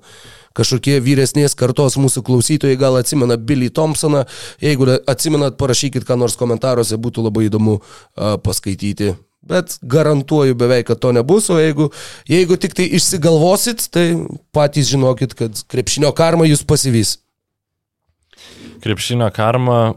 [0.59, 4.25] kažkokie vyresnės kartos mūsų klausytojai gal atsimena Billy Thompsoną.
[4.59, 9.13] Jeigu atsimenat, parašykit ką nors komentaruose, būtų labai įdomu uh, paskaityti.
[9.49, 11.87] Bet garantuoju beveik, kad to nebus, o jeigu,
[12.27, 14.05] jeigu tik tai išsigalvosit, tai
[14.51, 17.15] patys žinokit, kad krepšinio karma jūs pasivys.
[18.79, 19.93] Krepšinio karma,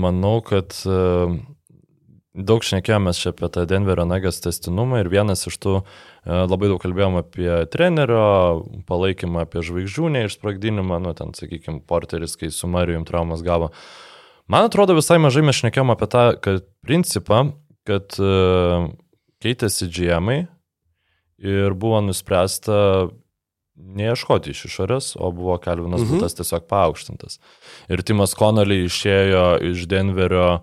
[0.00, 1.34] manau, kad uh,
[2.32, 5.84] daug šnekėjomės čia apie tą Denverio nagės testinumą ir vienas iš tų uh,
[6.24, 8.24] labai daug kalbėjom apie trenerio
[8.88, 13.72] palaikymą, apie žvaigždžių neišsprogdinimą, nu ten, sakykime, porteris, kai su Marijum traumas gavo.
[14.50, 17.50] Man atrodo, visai mažai mes šnekėjom apie tą kad principą,
[17.88, 18.88] kad uh,
[19.44, 20.40] keitėsi džiemai
[21.40, 23.10] ir buvo nuspręsta
[24.00, 26.18] neieškoti iš išorės, o buvo Kalvinas mhm.
[26.18, 27.40] Butas tiesiog paaukštintas.
[27.90, 30.60] Ir Timas Konolį išėjo iš Denverio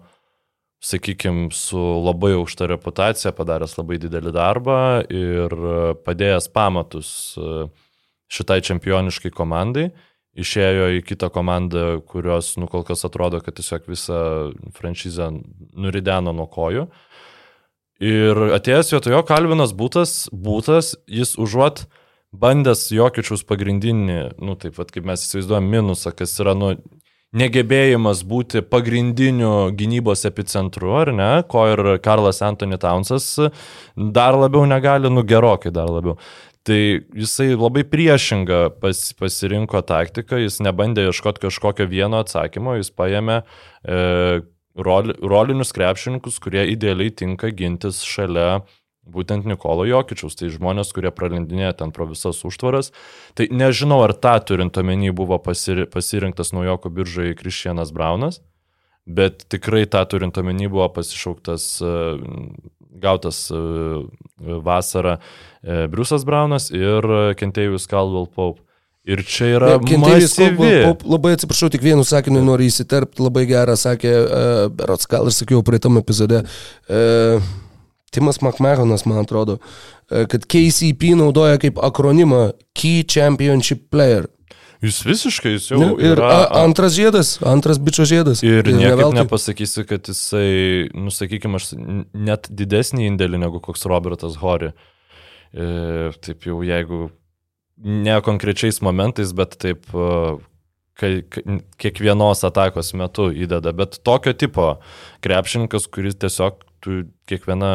[0.84, 5.56] sakykime, su labai aukšta reputacija, padaręs labai didelį darbą ir
[6.06, 7.66] padėjęs pamatus e,
[8.32, 9.90] šitai čempioniškai komandai,
[10.38, 14.22] išėjo į kitą komandą, kurios, nu, kol kas atrodo, kad tiesiog visą
[14.78, 15.32] franšizę
[15.74, 16.88] nurideno nuo kojų.
[17.98, 21.88] Ir atėjęs vietojo Kalvinas būtas, būtas, jis užuot
[22.36, 26.74] bandęs Jokičiaus pagrindinį, nu taip pat kaip mes įsivaizduojam, minusą, kas yra, nu,
[27.38, 33.34] negebėjimas būti pagrindiniu gynybos epicentru, ar ne, ko ir Karlas Anthony Townsas
[33.96, 36.18] dar labiau negali, nu gerokai dar labiau.
[36.68, 36.80] Tai
[37.16, 44.42] jisai labai priešingą pas, pasirinko taktiką, jis nebandė ieškoti kažkokio vieno atsakymo, jis paėmė e,
[44.76, 48.66] rol, rolinius krepšininkus, kurie idealiai tinka gintis šalia
[49.12, 52.92] būtent Nikolo Jokičiaus, tai žmonės, kurie pralindinėja ten pro visas užtvaras.
[53.38, 58.42] Tai nežinau, ar tą turint omeny buvo pasir, pasirinktas naujoko biržoje Krištienas Braunas,
[59.08, 61.98] bet tikrai tą turint omeny buvo pasišauktas, e,
[63.02, 63.60] gautas e,
[64.68, 67.08] vasarą e, Briusas Braunas ir
[67.40, 68.64] Kentėjus Caldwell Pope.
[69.08, 70.72] Ir čia yra Kentėjus masyvi.
[71.08, 75.64] Labai atsiprašau, tik vienu sakiniu noriu įsiterpti, labai gerą sakė, uh, Berots gal ir sakiau
[75.64, 76.42] praeitam epizode.
[76.92, 77.40] Uh,
[78.14, 84.30] Timas McMahonas, man atrodo, uh, kad KCP naudoja kaip akronimą Key Championship Player.
[84.84, 88.44] Jūs visiškai, jūs jau Nu, ir yra, a, antras žiedas, antras bičio žiedas.
[88.46, 89.18] Ir ne niekaip veltui.
[89.24, 91.72] nepasakysiu, kad jisai, nusakykime, aš
[92.14, 94.70] net didesnį indėlį negu koks Robertas Hori.
[95.50, 97.08] E, taip jau jeigu
[97.82, 100.12] ne konkrečiais momentais, bet taip e,
[101.02, 101.12] kai,
[101.82, 103.74] kiekvienos atakos metu įdeda.
[103.78, 104.76] Bet tokio tipo
[105.26, 107.72] krepšininkas, kuris tiesiog tu kiekvieną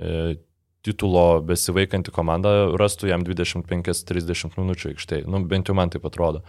[0.00, 0.36] e,
[0.84, 5.26] titulo besivaikanti komanda rastų jam 25-30 minučių aikštėje.
[5.30, 6.42] Nu, bent jau man taip atrodo.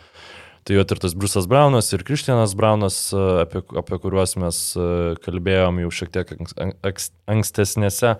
[0.66, 4.88] Tai jau ir tas Brusas Braunas ir Kristianas Braunas, e, apie, apie kuriuos mes e,
[5.26, 8.16] kalbėjom jau šiek tiek anks- anks- ankstesnėse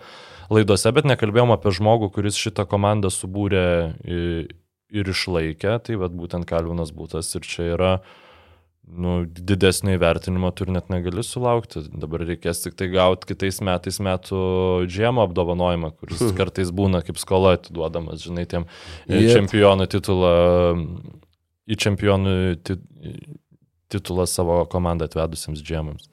[0.54, 3.66] laidose, bet nekalbėjom apie žmogų, kuris šitą komandą subūrė
[4.06, 4.46] i-
[4.96, 7.92] ir išlaikė, tai vad būtent Kalvinas būtas ir čia yra
[8.88, 11.84] nu, didesnio įvertinimo tu ir net negali sulaukti.
[12.00, 14.40] Dabar reikės tik tai gauti kitais metais metų
[14.90, 18.68] džiemo apdovanojimą, kuris kartais būna kaip skola atiduodamas, žinai, tiem
[19.08, 19.22] Jep.
[19.22, 19.32] yep.
[19.40, 20.34] čempionų titulą,
[21.66, 22.78] į čempionų ti,
[23.92, 26.10] titulą savo komandą atvedusiems džiemams.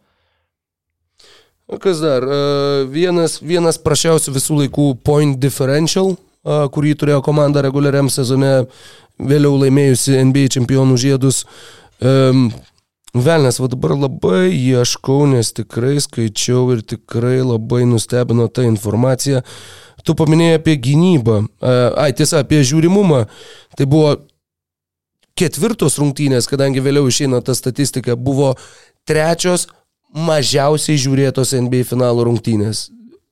[1.72, 2.24] O Kas dar?
[2.26, 8.66] E, Vienas, vienas prašiausių visų laikų point differential, e, kurį turėjo komanda reguliariam sezone,
[9.22, 11.44] vėliau laimėjusi NBA čempionų žiedus.
[12.02, 12.48] Um,
[13.12, 19.42] Velnes, va dabar labai ieškau, nes tikrai skaičiau ir tikrai labai nustebino ta informacija.
[20.02, 21.42] Tu paminėjai apie gynybą.
[21.44, 23.26] E, Ai, tiesa, apie žiūrimumą.
[23.76, 24.14] Tai buvo
[25.36, 28.54] ketvirtos rungtynės, kadangi vėliau išeina ta statistika, buvo
[29.08, 29.68] trečios
[30.16, 32.86] mažiausiai žiūrėtos NBA finalo rungtynės.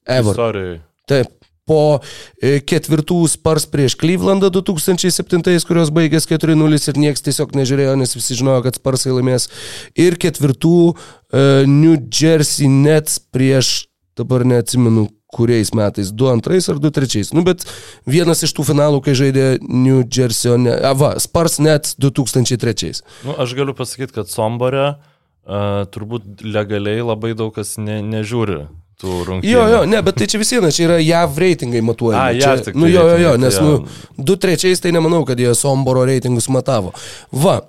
[0.05, 0.37] Ever.
[0.37, 0.79] Istorijai.
[1.09, 1.39] Taip.
[1.71, 2.01] Po
[2.43, 8.39] e, ketvirtų spars prieš Clevelandą 2007, kurios baigės 4-0 ir niekas tiesiog nežiūrėjo, nes visi
[8.41, 9.47] žinojo, kad sparsai laimės.
[9.95, 13.87] Ir ketvirtų e, New Jersey Nets prieš,
[14.19, 17.31] dabar neatsimenu, kuriais metais, 2-2 ar 2-3.
[17.39, 17.63] Nu, bet
[18.03, 23.05] vienas iš tų finalų, kai žaidė New Jersey, ne, ava, Spars Nets 2003.
[23.29, 28.65] Nu, aš galiu pasakyti, kad Somborė uh, turbūt legaliai labai daug kas ne, nežiūri
[29.01, 29.51] tų rungtynių.
[29.51, 32.21] Jo, jo, ne, bet tai čia vis viena, čia yra JAV reitingai matuojami.
[32.21, 34.85] A, čia, JAV tik nu, tai jo, jo, jo, reitingai, nes, tai nu, du trečiais
[34.85, 36.93] tai nemanau, kad jie Somboro reitingus matavo.
[37.33, 37.61] Va,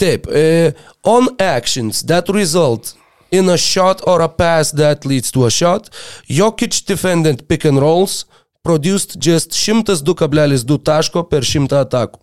[0.00, 0.72] taip, e,
[1.06, 2.94] on actions that result
[3.32, 5.88] in a shot or a pass that leads to a shot,
[6.28, 8.24] Jokic defendant pick and rolls
[8.62, 12.20] produced just 102,2 taško per 100 atakų.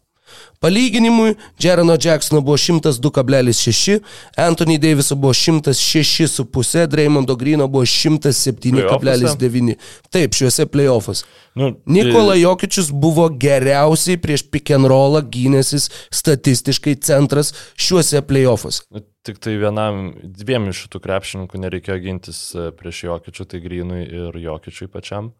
[0.59, 3.99] Palyginimui, Jerano Jacksono buvo 102,6,
[4.35, 9.75] Anthony Daviso buvo 106,5, Draymondo Grino buvo 107,9.
[10.09, 11.25] Taip, šiuose playoffuose.
[11.55, 18.83] Nu, Nikola Jokičius buvo geriausiai prieš pick and rollą gynėsis statistiškai centras šiuose playoffuose.
[18.91, 24.05] Nu, Tik tai vienam, dviem iš šitų krepšininkų nereikėjo gintis e, prieš Jokičių, tai Grynui
[24.07, 25.33] ir Jokičiui pačiam.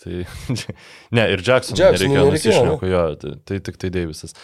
[0.00, 0.24] Tai,
[1.16, 4.36] ne, ir Jacksonui Jacksonui nereikėjo nusišneko, jo, tai, tai tik tai Davisas.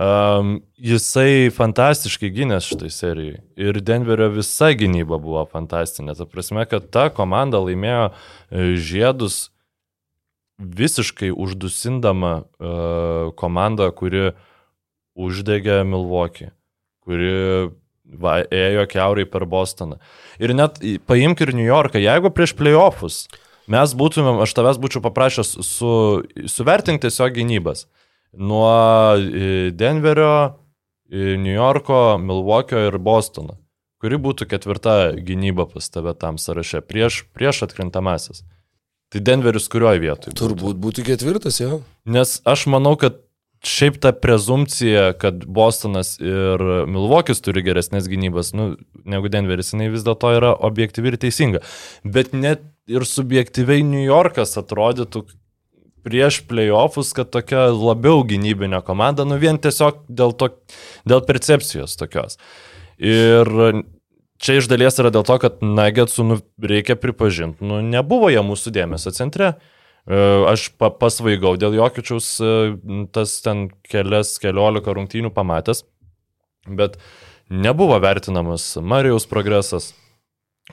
[0.00, 3.40] Um, jisai fantastiškai gynės šitai serijai.
[3.58, 6.14] Ir Denverio visa gynyba buvo fantastinė.
[6.18, 9.48] Ta prasme, kad ta komanda laimėjo e, žiedus
[10.60, 14.30] visiškai uždusindama uh, komandą, kuri
[15.16, 16.50] uždegė Milwaukee,
[17.04, 17.70] kuri
[18.04, 19.96] va, ėjo keurai per Bostoną.
[20.40, 23.24] Ir net paimk ir New Yorką, jeigu prieš playoffus
[23.70, 25.92] mes būtumėm, aš tavęs būčiau paprašęs su,
[26.48, 27.86] suvertinti tiesiog gynybas.
[28.32, 28.70] Nuo
[29.16, 30.56] e, Denverio,
[31.10, 33.58] e, New Yorko, Milwaukee ir Bostono.
[34.00, 38.44] Kuri būtų ketvirta gynyba pas tave tam sąraše prieš, prieš atkrintamasis.
[39.10, 40.36] Tai Denveris kurioje vietoje?
[40.38, 41.82] Turbūt būtų ketvirtas, jo.
[42.08, 43.18] Nes aš manau, kad
[43.66, 48.72] šiaip ta prezumcija, kad Bostonas ir Milvokis turi geresnės gynybas nu,
[49.04, 51.60] negu Denveris, jinai vis dėlto yra objektyvi ir teisinga.
[52.04, 55.24] Bet net ir subjektyviai New Yorkas atrodytų
[56.04, 60.52] prieš playoffus, kad tokia labiau gynybinė komanda, nu vien tiesiog dėl, to,
[61.08, 62.38] dėl percepcijos tokios.
[63.00, 63.48] Ir
[64.40, 68.72] čia iš dalies yra dėl to, kad Nagetsų nu, reikia pripažinti, nu, nebuvo jie mūsų
[68.76, 69.54] dėmesio centre.
[70.08, 72.52] E, Aš pa, pasvaigau dėl Jokičiaus e,
[73.12, 75.84] tas ten kelias, keliolika rungtynių pamatęs,
[76.80, 76.96] bet
[77.50, 79.92] nebuvo vertinamas Marijos progresas,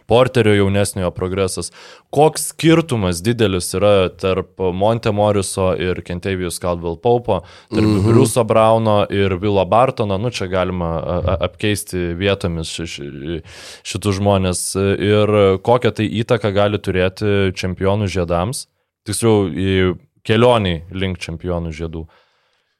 [0.06, 1.72] Porterio jaunesniojo progresas.
[2.14, 8.14] Koks skirtumas didelis yra tarp Monte Moriso ir Kentavijus Caldwell Paupo, tarp mm -hmm.
[8.14, 11.04] Bruce'o Brauno ir Vilo Bartono, nu čia galima
[11.40, 13.42] apkeisti vietomis ši, ši,
[13.84, 18.68] šitų žmonės ir kokią tai įtaką gali turėti čempionų žiedams,
[19.06, 22.08] tiksliau į kelionį link čempionų žiedų.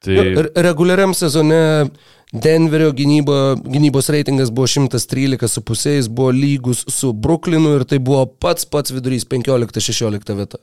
[0.08, 0.28] Tai...
[0.38, 1.60] Re reguliariam sezone
[2.34, 8.68] Denverio gynyba, gynybos reitingas buvo 113,5, jis buvo lygus su Brooklynu ir tai buvo pats
[8.68, 10.60] pats vidurys 15-16 vieta.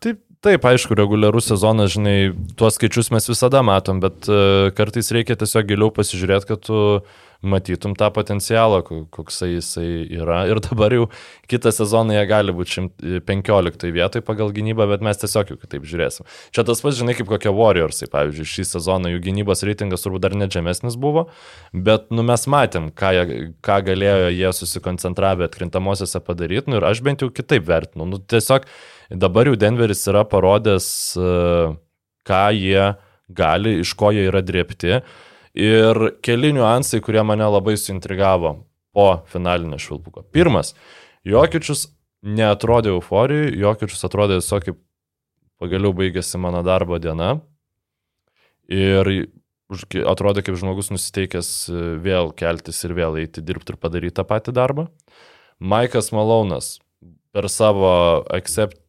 [0.00, 5.36] Taip, taip, aišku, reguliarus sezonas, žinai, tuos skaičius mes visada matom, bet uh, kartais reikia
[5.36, 10.44] tiesiog giliau pasižiūrėti, kad tu uh, matytum tą potencialą, koksai jisai yra.
[10.50, 11.08] Ir dabar jau
[11.50, 12.86] kitą sezoną jie gali būti
[13.26, 16.28] 15 vietoj pagal gynybą, bet mes tiesiog jau kitaip žiūrėsim.
[16.54, 20.36] Čia tas pats, žinai, kaip kokie Warriorsai, pavyzdžiui, šį sezoną jų gynybos reitingas turbūt dar
[20.38, 21.26] net žemesnis buvo,
[21.74, 27.02] bet nu, mes matėm, ką, jie, ką galėjo jie susikoncentravę atkrintamosiose padaryti, nu, ir aš
[27.04, 28.06] bent jau kitaip vertinu.
[28.06, 28.68] Nu, tiesiog
[29.10, 30.86] dabar jau Denveris yra parodęs,
[31.18, 31.74] e,
[32.28, 32.92] ką jie
[33.32, 35.02] gali, iš ko jie yra drėpti.
[35.58, 38.54] Ir keli niuansai, kurie mane labai suintrigavo
[38.96, 40.24] po finalinio švilpuko.
[40.32, 40.72] Pirmas,
[41.28, 41.86] Jokičius
[42.22, 44.80] neatrodė euforijai, Jokičius atrodė tiesiog kaip
[45.60, 47.34] pagaliau baigėsi mano darbo diena.
[48.72, 49.08] Ir
[50.08, 51.50] atrodė kaip žmogus nusiteikęs
[52.04, 54.86] vėl keltis ir vėl eiti dirbti ir padaryti tą patį darbą.
[55.60, 56.78] Maikas Malaunas
[57.32, 57.92] per savo
[58.32, 58.80] accept,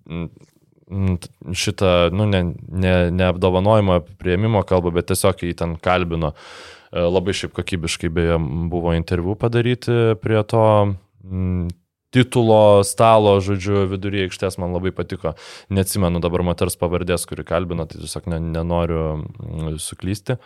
[1.53, 6.33] šitą, nu, ne, ne, ne apdovanojimo prieimimo kalbą, bet tiesiog jį ten kalbino.
[6.91, 8.37] E, labai šiaip kokybiškai beje
[8.71, 10.65] buvo interviu padaryti prie to
[12.13, 15.33] titulo stalo, žodžiu, vidury aikštės man labai patiko.
[15.73, 20.37] Neatsimenu dabar moters pavardės, kuri kalbino, tai tiesiog ne, nenoriu suklysti.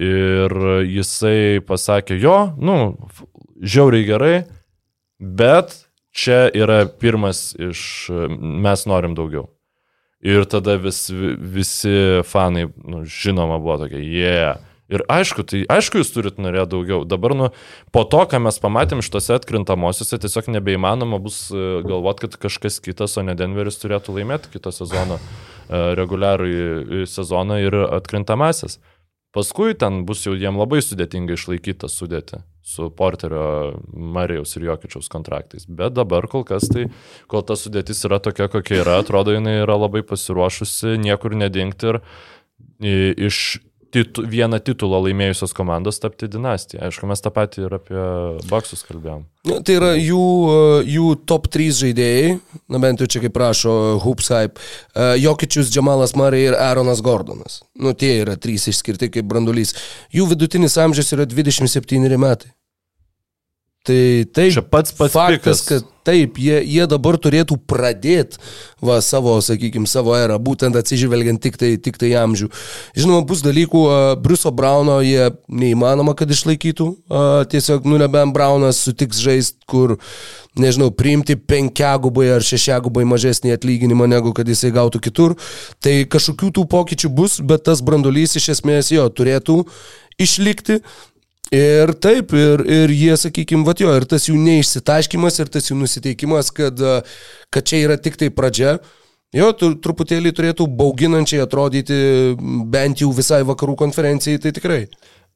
[0.00, 0.54] Ir
[0.86, 2.76] jisai pasakė, jo, nu,
[3.62, 4.34] žiauriai gerai,
[5.20, 5.76] bet
[6.12, 7.82] čia yra pirmas iš,
[8.38, 9.48] mes norim daugiau.
[10.20, 14.26] Ir tada vis, visi fanai, nu, žinoma, buvo tokie, jie.
[14.26, 14.58] Yeah.
[14.90, 17.04] Ir aišku, tai aišku, jūs turit norėti daugiau.
[17.06, 17.48] Dabar, nu,
[17.94, 23.14] po to, ką mes pamatėm šitose atkrintamosiose, tiesiog nebeįmanoma bus e, galvoti, kad kažkas kitas,
[23.14, 28.80] o ne Denveris turėtų laimėti kito sezono, e, reguliarų sezoną ir atkrintamasis.
[29.30, 35.10] Paskui ten bus jau jiem labai sudėtinga išlaikyti tą sudėtį su Porterio, Marijaus ir Jokičiaus
[35.10, 35.66] kontraktais.
[35.66, 36.88] Bet dabar kol kas tai,
[37.30, 42.00] kol ta sudėtis yra tokia, kokia yra, atrodo, jinai yra labai pasiruošusi niekur nedingti ir
[43.30, 43.60] iš
[43.94, 46.82] titu, vieną titulą laimėjusios komandos tapti dinastiją.
[46.86, 48.04] Aišku, mes tą patį ir apie
[48.50, 49.24] Baksus kalbėjom.
[49.48, 50.24] Nu, tai yra jų,
[50.84, 52.36] jų top 3 žaidėjai,
[52.70, 53.74] na bent jau čia kaip prašo
[54.04, 54.60] Hoops Hype,
[54.92, 57.60] e, Jokičius, Džamalas Marai ir Aaronas Gordonas.
[57.80, 59.74] Nu, tie yra trys išskirti kaip brandulys.
[60.14, 62.52] Jų vidutinis amžius yra 27 metai.
[63.80, 65.64] Tai taip, Čia pats pats faktas, pikas.
[65.64, 68.36] kad taip, jie, jie dabar turėtų pradėti
[68.84, 72.50] va, savo, sakykime, savo erą, būtent atsižvelgiant tik tai, tik tai amžių.
[72.98, 78.82] Žinoma, bus dalykų, uh, Bruso Brauno jie neįmanoma, kad išlaikytų, uh, tiesiog, nu, nebent Braunas
[78.84, 79.96] sutiks žaisti, kur,
[80.60, 85.38] nežinau, priimti penkiagubai ar šešiagubai mažesnį atlyginimą, negu kad jisai gautų kitur.
[85.80, 89.62] Tai kažkokių tų pokyčių bus, bet tas brandolys iš esmės jo turėtų
[90.20, 90.82] išlikti.
[91.50, 95.80] Ir taip, ir, ir jie, sakykime, va jo, ir tas jų neišsitaškimas, ir tas jų
[95.80, 96.78] nusiteikimas, kad,
[97.50, 98.76] kad čia yra tik tai pradžia,
[99.34, 101.98] jo, tur, truputėlį turėtų bauginančiai atrodyti
[102.70, 104.84] bent jau visai vakarų konferencijai, tai tikrai.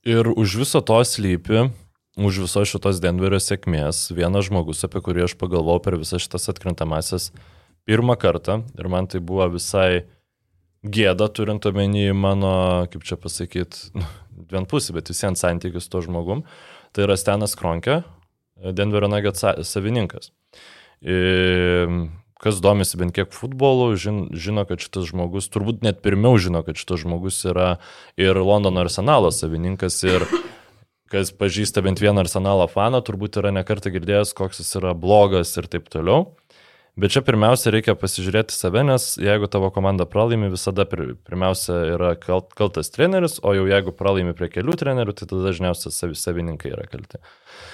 [0.06, 1.66] Ir už viso to slypi,
[2.14, 7.32] už viso šitos Denverio sėkmės, vienas žmogus, apie kurį aš pagalvojau per visas šitas atkrintamasis
[7.90, 10.04] pirmą kartą, ir man tai buvo visai
[10.84, 14.04] gėda, turint omeny mano, kaip čia pasakyti,
[14.52, 16.44] vienpusį, bet visiems santykius to žmogum.
[16.94, 18.02] Tai yra Stenas Kronkė,
[18.54, 20.30] Denverio Nuggets savininkas.
[21.04, 21.90] Ir
[22.44, 26.76] kas domisi bent kiek futbolu, žin, žino, kad šitas žmogus, turbūt net pirmiau žino, kad
[26.78, 27.78] šitas žmogus yra
[28.20, 30.26] ir Londono arsenalo savininkas ir
[31.12, 35.70] kas pažįsta bent vieną arsenalo faną, turbūt yra nekartą girdėjęs, koks jis yra blogas ir
[35.72, 36.34] taip toliau.
[36.94, 42.12] Bet čia pirmiausia reikia pasižiūrėti save, nes jeigu tavo komanda pralaimi, visada pir, pirmiausia yra
[42.14, 46.70] kalt, kaltas treneris, o jau jeigu pralaimi prie kelių trenerių, tai tada dažniausiai savi, savininkai
[46.70, 47.18] yra kalti.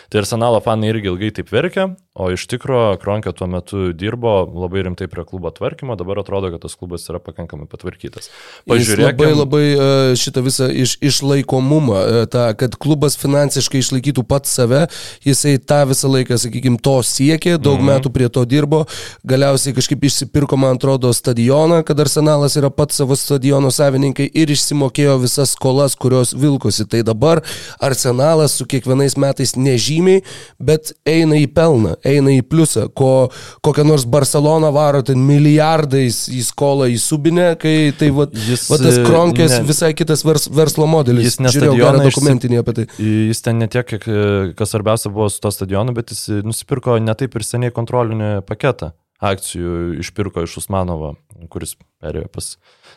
[0.08, 4.82] Tai arsenalo fanai irgi ilgai taip verkia, o iš tikrųjų Kronkė tuo metu dirbo labai
[4.82, 8.26] rimtai prie klubo tvarkymo, dabar atrodo, kad tas klubas yra pakankamai patvarkytas.
[8.66, 9.86] Jis labai labai e,
[10.18, 14.88] šitą visą iš, išlaikomumą, e, tą, kad klubas finansiškai išlaikytų pats save,
[15.22, 17.92] jisai tą visą laiką, sakykime, to siekė, daug mm -hmm.
[17.94, 18.82] metų prie to dirbo,
[19.22, 25.16] galiausiai kažkaip išsipirko, man atrodo, stadioną, kad Arsenalas yra pats savo stadiono savininkai ir išsimokėjo
[25.22, 26.88] visas skolas, kurios vilkosi.
[26.90, 27.42] Tai dabar
[27.78, 30.22] Arsenalas su kiekvienais metais nežymiai,
[30.58, 33.30] bet eina į pelną, eina į pliusą, ko
[33.66, 38.78] kokią nors Barcelona varo ten milijardais į skolą į subinę, kai tai va, Jis, va
[38.82, 41.30] tas kronkės ne- visai kitas vers, verslo modelis.
[41.30, 42.86] Jis ne Žiūrėjau stadioną gerą dokumentinį apie tai.
[43.30, 44.24] Jis ten ne tiek, kiek, e,
[44.58, 50.00] kas svarbiausia buvo su to stadionu, bet jis nusipirko netaip ir seniai kontrolinį paketą akcijų,
[50.00, 51.14] išpirko iš Usmanovo,
[51.52, 52.54] kuris perėjo pas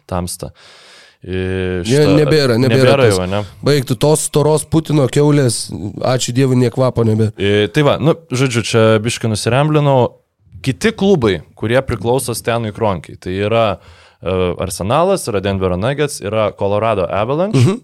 [0.08, 0.54] Tamstą.
[0.54, 0.93] I
[1.24, 3.16] Ne, nebėra, nebėra nebėra tas.
[3.16, 3.40] jau, ne?
[3.64, 5.70] Baigtų tos storos Putino keulės,
[6.04, 7.30] ačiū Dievui, nie kvapo nebe.
[7.40, 10.20] I, tai va, nu, žodžiu, čia biškai nusiremblinau.
[10.64, 17.04] Kiti klubai, kurie priklauso Stenui Kronkiai, tai yra uh, Arsenalas, yra Denverio Nuggets, yra Colorado
[17.08, 17.80] Avalanche, Mhm.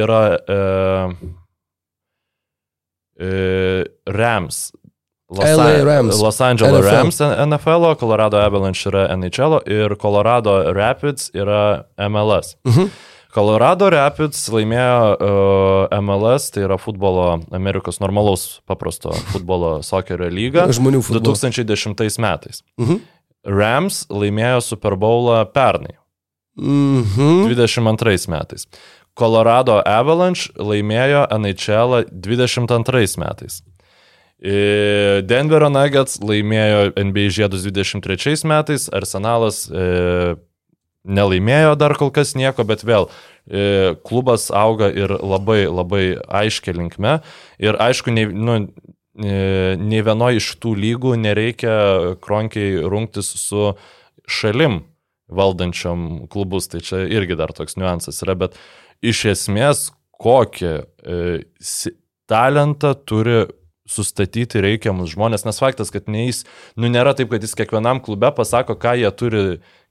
[0.00, 1.14] yra uh,
[3.20, 4.72] uh, Rams.
[5.30, 6.20] Los, LA Rams.
[6.20, 6.94] Los Angeles NFL.
[6.94, 12.56] Rams NFL, Colorado Avalanche yra NHL ir Colorado Rapids yra MLS.
[12.66, 12.90] Mhm.
[13.30, 20.98] Colorado Rapids laimėjo uh, MLS, tai yra futbolo, Amerikos normalaus paprasto futbolo sokerio lyga Žmonių
[21.06, 21.36] futbolo.
[21.38, 22.64] 2010 metais.
[22.80, 22.98] Mhm.
[23.46, 25.94] Rams laimėjo Super Bowlą pernai,
[26.58, 27.46] Mhm.
[27.54, 28.66] 22 metais.
[29.14, 33.62] Colorado Avalanche laimėjo NHL 22 metais.
[34.40, 40.36] E, Denverio Nuggets laimėjo NBA žiedus 23 metais, Arsenalas e,
[41.04, 43.08] nelaimėjo dar kol kas nieko, bet vėl
[43.44, 47.18] e, klubas auga ir labai labai aiškia linkme.
[47.60, 48.56] Ir aišku, nei, nu,
[49.20, 53.74] e, nei vienoje iš tų lygų nereikia kronkiai rungtis su
[54.30, 54.84] šalim
[55.30, 58.56] valdančiom klubus, tai čia irgi dar toks niuansas yra, bet
[59.04, 59.88] iš esmės
[60.20, 61.40] kokį e,
[62.30, 63.44] talentą turi
[63.90, 66.44] sustatyti reikiamus žmonės, nes faktas, kad neįs,
[66.78, 69.42] nu nėra taip, kad jis kiekvienam klube pasako, ką jie turi,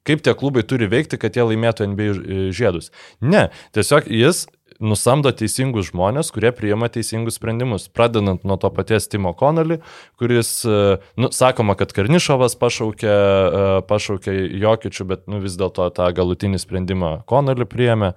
[0.08, 2.94] kaip tie klubai turi veikti, kad jie laimėtų NBA žiedus.
[3.20, 4.46] Ne, tiesiog jis
[4.80, 7.90] nusamdo teisingus žmonės, kurie priima teisingus sprendimus.
[7.92, 9.80] Pradedant nuo to paties Timo Konolį,
[10.20, 16.08] kuris, e, nu, sakoma, kad Karnišovas pašaukė, e, pašaukė Jokičių, bet nu, vis dėlto tą
[16.16, 18.14] galutinį sprendimą Konolį priėmė.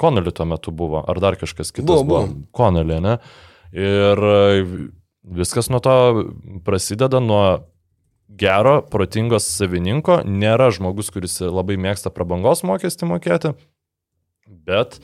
[0.00, 2.22] Konolį tuo metu buvo, ar dar kažkas kitas Buvo, buvo?
[2.30, 2.46] buvo.
[2.54, 3.18] Konolį, ne?
[3.74, 4.64] Ir e,
[5.36, 5.94] viskas nuo to
[6.66, 7.44] prasideda nuo
[8.28, 10.20] gero, protingos savininko.
[10.26, 13.54] Nėra žmogus, kuris labai mėgsta prabangos mokestį mokėti,
[14.46, 15.00] bet,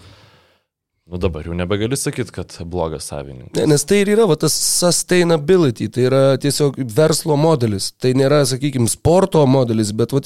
[1.11, 3.51] nu dabar jau nebegali sakyti, kad blogas savininkas.
[3.59, 7.89] Ne, nes tai ir yra va, tas sustainability, tai yra tiesiog verslo modelis.
[7.99, 10.23] Tai nėra, sakykime, sporto modelis, bet va,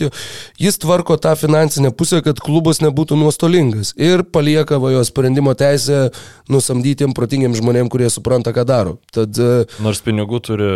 [0.60, 6.10] jis tvarko tą finansinę pusę, kad klubas nebūtų nuostolingas ir palieka va, jo sprendimo teisę
[6.52, 8.98] nusamdytiem protingiem žmonėm, kurie supranta, ką daro.
[9.14, 10.70] Tad e, Nors pinigų turi.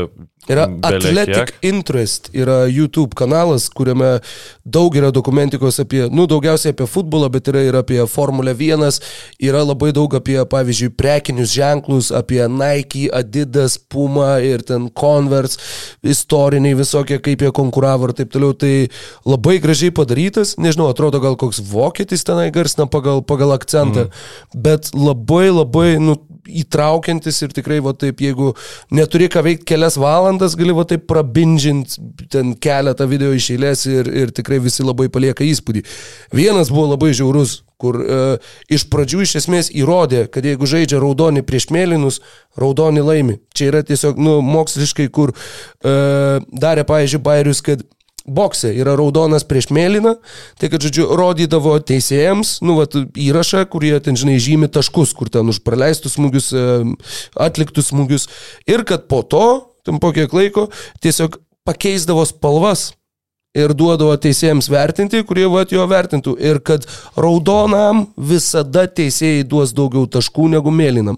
[0.48, 1.50] Yra Athletic kiek.
[1.68, 4.14] Interest, yra YouTube kanalas, kuriame
[4.64, 9.00] daug yra dokumentikos apie, nu, daugiausiai apie futbolą, bet yra ir apie Formulę 1,
[9.44, 15.58] yra labai daug apie, pavyzdžiui, prekinius ženklus, apie Nike, Adidas, Puma ir ten Converse,
[16.06, 18.54] istoriniai visokie, kaip jie konkuravo ir taip toliau.
[18.58, 18.72] Tai
[19.28, 24.62] labai gražiai padarytas, nežinau, atrodo gal koks vokietis tenai garsina pagal, pagal akcentą, mm.
[24.68, 28.54] bet labai labai, nu, įtraukiantis ir tikrai, va taip, jeigu
[28.94, 34.08] neturi ką veikti kelias valandas, gali va taip prabindžinti ten keletą video iš eilės ir,
[34.08, 35.84] ir tikrai visi labai palieka įspūdį.
[36.36, 38.22] Vienas buvo labai žiaurus, kur e,
[38.74, 42.20] iš pradžių iš esmės įrodė, kad jeigu žaidžia raudoni prieš mėlynus,
[42.58, 43.38] raudoni laimi.
[43.54, 45.94] Čia yra tiesiog, nu, moksliškai, kur e,
[46.50, 47.86] darė, pavyzdžiui, bairius, kad
[48.28, 50.16] bokse yra raudonas prieš mėlyną,
[50.60, 55.48] tai kad, žodžiu, rodydavo teisėjams, nu, vat, įrašą, kurie ten, žinai, žymi taškus, kur ten
[55.48, 56.68] už praleistus smūgius, e,
[57.48, 58.28] atliktus smūgius.
[58.68, 59.46] Ir kad po to,
[59.86, 60.68] tam po kiek laiko,
[61.04, 62.90] tiesiog pakeisdavo spalvas
[63.56, 66.34] ir duodavo teisėjams vertinti, kurie vat jo vertintų.
[66.42, 66.84] Ir kad
[67.16, 71.16] raudonam visada teisėjai duos daugiau taškų negu mėlynam.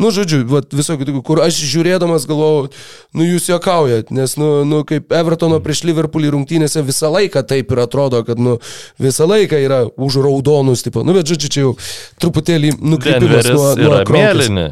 [0.00, 2.70] Nu, žodžiu, vat visokių tokių, kur aš žiūrėdamas galvojau,
[3.18, 7.82] nu jūs juokaujat, nes, nu, nu kaip Evertono prieš Liverpoolį rungtynėse visą laiką taip ir
[7.84, 8.58] atrodo, kad, nu,
[9.02, 11.74] visą laiką yra už raudonus, tipo, nu, bet žodžiu, čia jau
[12.22, 14.70] truputėlį nukreipimas Denveris nuo, nuo yra mėlyni.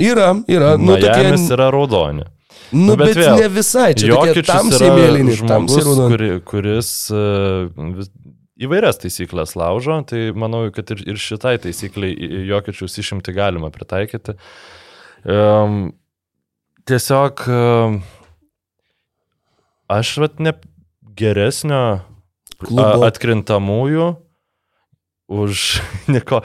[0.00, 1.32] Yra, yra, nu, tokie...
[1.52, 2.26] Yra raudoni.
[2.72, 6.12] Nu, bet, bet bet vėl, ne visai, čia tokie tamsiai mėlyni, tamsiai raudoni.
[6.14, 7.66] kuri, kuris uh,
[7.96, 8.10] vis,
[8.60, 14.36] įvairias taisyklės laužo, tai manau, kad ir, ir šitai taisykliai Jokičius išimti galima pritaikyti.
[15.24, 15.90] Um,
[16.88, 17.98] tiesiog um,
[19.90, 20.54] aš vat ne
[21.18, 21.82] geresnio
[22.60, 22.86] Klubo.
[22.86, 24.10] a- atkrintamųjų
[25.30, 25.78] už
[26.12, 26.40] Niko,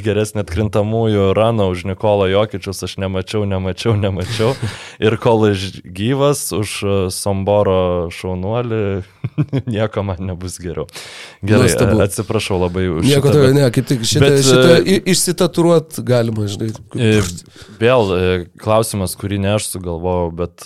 [0.00, 4.54] geresnį atkrintamųjų raną už Nikolą Jokičius aš nemačiau, nemačiau, nemačiau.
[5.04, 8.80] Ir kol aš gyvas už e, Somboro šaunuolį,
[9.74, 10.88] nieko man nebus geriau.
[11.44, 12.00] Gerai, Nuostabu.
[12.06, 16.00] atsiprašau labai už Nieko šitą, tokio, ne, kaip tik šitą, bet, šitą e, i- išsitaturuot
[16.08, 16.72] galima, žinai.
[16.96, 17.12] E,
[17.78, 18.14] Vėl
[18.58, 20.64] klausimas, kurį ne aš sugalvojau, bet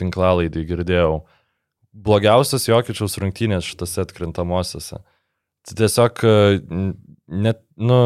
[0.00, 1.20] tinklalaidį girdėjau.
[1.98, 5.00] Blogiausias Jokičiaus rungtynės šitose atkrintamosiose.
[5.68, 6.36] Tai tiesiog e,
[7.44, 8.00] net, nu,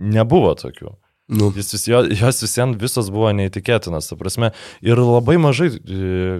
[0.00, 0.94] nebuvo tokių.
[1.36, 4.52] Nu, Jis vis, jo, jos visiems visos buvo neįtikėtinas, ta prasme.
[4.86, 6.38] Ir labai mažai, e,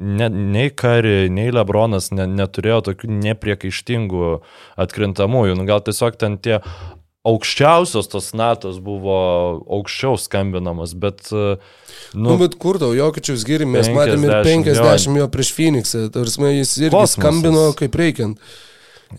[0.00, 4.30] ne, nei Kari, nei Lebronas ne, neturėjo tokių nepriekaištingų
[4.80, 5.58] atkrintamųjų.
[5.60, 6.62] Nu, gal tiesiog ten tie
[7.24, 9.16] aukščiausios tos natos buvo
[9.78, 11.24] aukščiau skambinamas, bet...
[11.32, 11.56] e,
[12.16, 15.16] nu, nu bet kur tau, Jokičiaus giri, mes 50, matėme ir 50 jo.
[15.22, 17.16] jo prieš Phoenixą, tarsi jis irgi Kosmosas.
[17.16, 18.40] skambino kaip reikiant.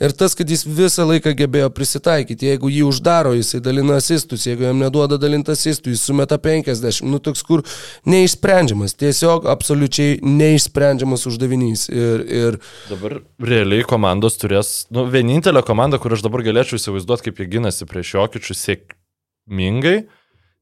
[0.01, 4.67] Ir tas, kad jis visą laiką gebėjo prisitaikyti, jeigu jį uždaro, jisai dalina asistus, jeigu
[4.67, 7.63] jam neduoda dalinti asistų, jis sumeta 50, nu toks kur
[8.09, 11.87] neišsprendžiamas, tiesiog absoliučiai neišsprendžiamas uždavinys.
[11.93, 17.41] Ir, ir Dabar realiai komandos turės, nu, vienintelė komanda, kur aš dabar galėčiau įsivaizduoti, kaip
[17.41, 19.97] jie ginasi prieš Jokičių sėkmingai,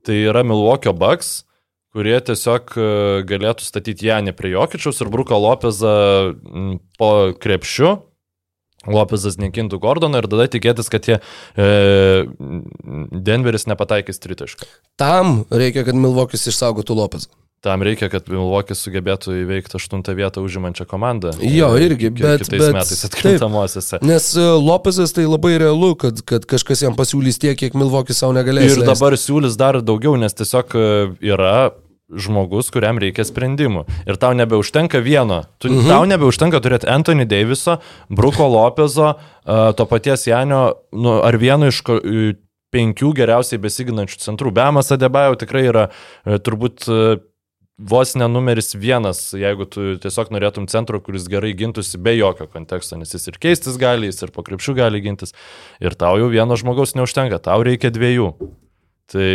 [0.05, 1.41] tai yra Milwaukee Bucks,
[1.93, 2.88] kurie tiesiog e,
[3.29, 5.93] galėtų statyti Janį prie Jokičiaus ir Bruko Lopezą
[6.97, 7.99] po krepšiu.
[8.88, 11.19] Lopezas nekintų Gordoną ir tada tikėtis, kad jie
[11.55, 11.67] e,
[13.11, 14.67] Denveris nepataikys tritašką.
[14.99, 17.31] tam reikia, kad Milvokis išsaugotų Lopezą.
[17.63, 21.29] Tam reikia, kad Milwaukee sugebėtų įveikti aštuntą vietą užimančią komandą.
[21.39, 24.01] Jo, irgi, Ki- bet- Kitais bet- metais atkrintamosiose.
[24.03, 28.36] Nes e, Lopezas tai labai realu, kad, kad kažkas jam pasiūlys tiek, kiek Milvokis savo
[28.36, 28.67] negalės.
[28.67, 28.89] Ir leist.
[28.91, 30.84] dabar siūlys dar daugiau, nes tiesiog e,
[31.31, 31.71] yra
[32.20, 33.86] žmogus, kuriam reikia sprendimų.
[34.07, 35.43] Ir tau nebeužtenka vieno.
[35.57, 35.89] Tu, mhm.
[35.89, 41.84] Tau nebeužtenka turėti Anthony Daviso, Bruko Lopezo, uh, to paties Janio, nu, ar vieno iš
[41.89, 42.34] e,
[42.74, 44.53] penkių geriausiai besiginančių centrų.
[44.55, 46.99] Bemas Adebajau tikrai yra e, turbūt e,
[47.78, 52.97] vos ne numeris vienas, jeigu tu tiesiog norėtum centro, kuris gerai gintųsi be jokio konteksto,
[52.99, 55.34] nes jis ir keistis gali, jis ir po krepšių gali gintis.
[55.84, 58.30] Ir tau jau vieno žmogaus neužtenka, tau reikia dviejų.
[59.14, 59.32] Tai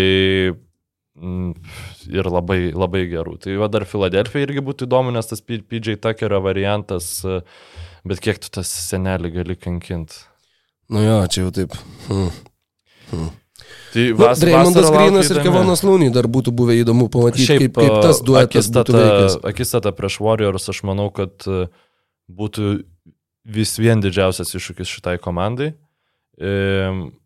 [2.08, 3.36] ir labai, labai gerų.
[3.44, 7.40] Tai va dar Filadelfija irgi būtų įdomu, nes tas PJ Tuckerio variantas, e,
[8.08, 10.22] bet kiek tu tas senelį gali kankinti.
[10.92, 11.74] Nu jo, čia jau taip.
[12.08, 12.30] Hmm.
[13.92, 15.40] Tai Nu, vas, vasara laukia Grinas ir.
[15.44, 19.34] Kevonas Lūny dar būtų buvę įdomu pamatyti, Šiaip, kaip, kaip tas duetas būtų veikęs.
[19.34, 21.66] akistata, akistata prieš Warriors, aš manau, kad e,
[22.28, 22.72] būtų
[23.48, 25.72] vis vien didžiausias iššūkis šitai komandai.
[26.38, 26.52] E,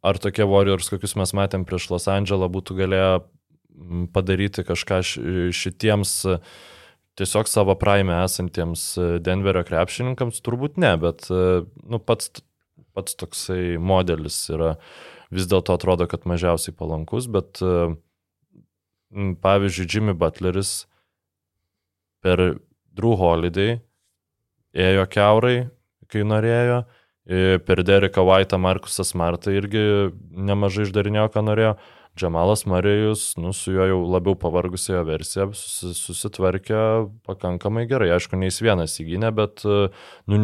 [0.02, 3.10] Ar tokie Warriors, kokius mes matėm prieš Los Andželą, būtų galėję
[4.12, 5.00] padaryti kažką
[5.54, 6.38] šitiems e,
[7.18, 12.30] tiesiog savo praime esantiems e, Denverio krepšininkams, turbūt ne, bet e, nu, pats,
[12.96, 14.76] pats toksai modelis yra
[15.32, 17.62] vis dėlto atrodo, kad mažiausiai palankus, bet
[19.12, 20.82] pavyzdžiui, Jimmy Butleris
[22.24, 22.42] per
[22.92, 23.78] Drew Holiday
[24.76, 25.56] ėjo keurai,
[26.12, 26.82] kai norėjo,
[27.64, 31.72] per Dereką White'ą Markusas Marta irgi nemažai išdarinėjo, ką norėjo.
[32.18, 36.82] Džamalas Marijus, nu, su juo jau labiau pavargusiojo versija susi- susitvarkė
[37.24, 38.10] pakankamai gerai.
[38.12, 39.86] Aišku, ne jis vienas įgynė, bet e,
[40.28, 40.42] nu,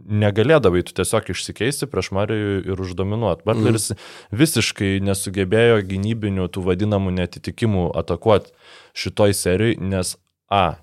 [0.00, 3.46] negalėdavai tu tiesiog išsikeisti prieš Marijų ir uždominuoti.
[3.46, 4.38] Butleris mm.
[4.42, 8.50] visiškai nesugebėjo gynybinių tų vadinamų netitikimų atakuoti
[8.98, 10.16] šitoj serijai, nes
[10.50, 10.80] A.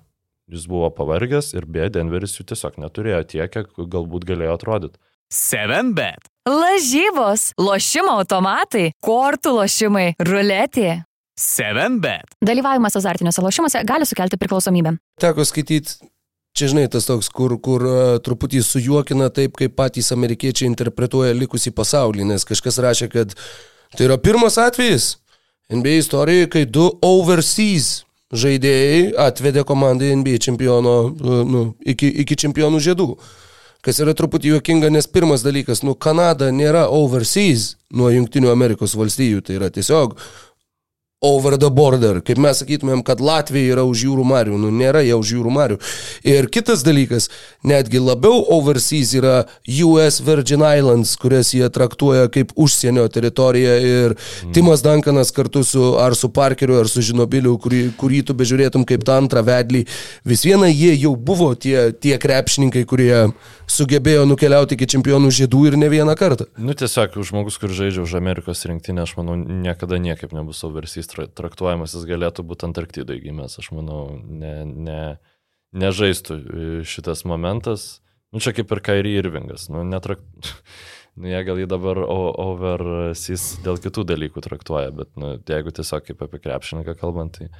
[0.48, 1.90] Jis buvo pavargęs ir B.
[1.92, 4.96] Denveris jų tiesiog neturėjo tiek, kiek galbūt galėjo atrodyti.
[5.28, 6.30] 7bet.
[6.48, 11.02] Lažybos, lošimo automatai, kortų lošimai, ruletė.
[11.38, 12.38] 7bet.
[12.40, 14.94] Dalyvavimas azartiniuose lošimuose gali sukelti priklausomybę.
[15.20, 15.98] Teko skaityti,
[16.56, 21.74] čia žinai, tas toks, kur, kur uh, truputį sujuokina taip, kaip patys amerikiečiai interpretuoja likusį
[21.76, 23.34] pasaulį, nes kažkas rašė, kad
[23.98, 25.18] tai yra pirmas atvejis
[25.68, 32.80] NBA istorijoje, kai du overseas žaidėjai atvedė komandą NBA čempiono, uh, nu, iki, iki čempionų
[32.88, 33.10] žiedų.
[33.86, 39.44] Kas yra truputį juokinga, nes pirmas dalykas, nu, Kanada nėra overseas nuo Junktinių Amerikos valstijų,
[39.46, 40.16] tai yra tiesiog
[41.20, 45.16] over the border, kaip mes sakytumėm, kad Latvija yra už jūrų marių, nu nėra jie
[45.18, 45.78] už jūrų marių.
[46.22, 47.26] Ir kitas dalykas,
[47.66, 49.40] netgi labiau overseas yra
[49.82, 54.54] US Virgin Islands, kurias jie traktuoja kaip užsienio teritoriją ir mm.
[54.54, 59.02] Timas Dankanas kartu su ar su Parkeriu, ar su Žinobiliu, kurį, kurį tu bežiūrėtum kaip
[59.02, 59.88] tą antrą vedlį,
[60.22, 63.26] vis viena jie jau buvo tie, tie krepšininkai, kurie
[63.72, 66.48] sugebėjo nukeliauti iki čempionų žiedų ir ne vieną kartą.
[66.60, 71.28] Nu, tiesiog žmogus, kur žaidžia už Amerikos rinktinę, aš manau, niekada niekaip nebus overseas tra-
[71.28, 75.00] traktuojamas, jis galėtų būti Antarktidoje gimęs, aš manau, ne, ne,
[75.76, 77.98] nežaistų e, šitas momentas.
[78.32, 79.68] Nu, čia kaip ir Kairi Irvingas.
[79.72, 80.22] Nu, netrak...
[81.18, 86.24] nu, jie gal jį dabar overseas dėl kitų dalykų traktuoja, bet nu, jeigu tiesiog kaip
[86.26, 87.52] apie krepšininką kalbant, tai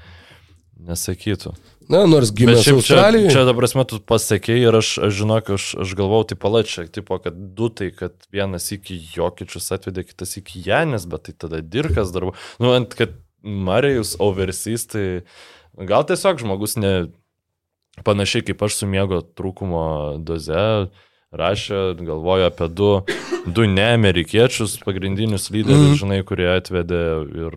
[0.88, 1.54] nesakytų.
[1.88, 3.32] Na, nors gimęs šiaip čia, Australijoje.
[3.32, 7.16] čia dabar mes tu pasakėjai ir aš, aš žinok, aš, aš galvau, tai palačia, tipo,
[7.22, 12.12] kad du tai, kad vienas iki Jokičius atvedė, kitas iki Janis, bet tai tada Dirkas
[12.12, 12.34] darbo.
[12.60, 15.06] Nu, ant, kad Marijus overseas, tai
[15.88, 16.92] gal tiesiog žmogus ne
[18.04, 19.82] panašiai kaip aš su miego trūkumo
[20.22, 20.88] doze
[21.34, 22.90] rašė, galvojo apie du,
[23.52, 25.98] du neamerikiečius pagrindinius lyderius, mm.
[26.00, 27.00] žinai, kurie atvedė
[27.44, 27.56] ir,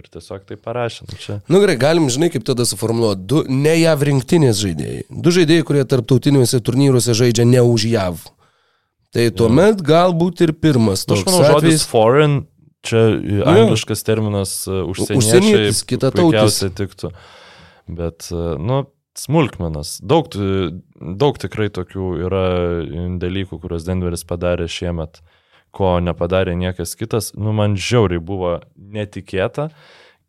[0.00, 1.06] ir tiesiog tai parašė.
[1.06, 1.38] Nu, čia.
[1.52, 3.26] Nu gerai, galim, žinai, kaip tada suformuoluoti.
[3.30, 5.04] Du ne JAV rinktinės žaidėjai.
[5.22, 8.24] Du žaidėjai, kurie tarptautiniuose turnyruose žaidžia ne už JAV.
[9.12, 11.82] Tai tuomet galbūt ir pirmas Nu, Aš toks manau, žodis atvejis.
[11.84, 12.36] foreign,
[12.86, 13.02] čia
[13.52, 15.20] angliškas terminas uh, užsieniečiai.
[15.20, 16.24] Užsienietis, kitatautis.
[16.32, 17.12] puikiausiai tiktų.
[17.92, 18.86] Bet, uh, nu,
[19.18, 19.96] smulkmenas.
[20.02, 20.32] Daug,
[20.96, 22.44] daug tikrai tokių yra
[23.22, 25.20] dalykų, kuriuos Denveris padarė šiemet,
[25.72, 27.32] ko nepadarė niekas kitas.
[27.36, 29.70] Nu, man žiauriai buvo netikėta,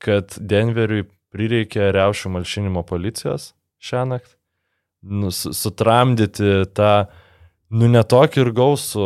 [0.03, 3.51] kad Denveriui prireikė reušių malšinimo policijos
[3.83, 4.35] šią naktį.
[5.03, 6.93] Nu, su- sutramdyti tą
[7.73, 9.05] Nu, netokį ir gausų.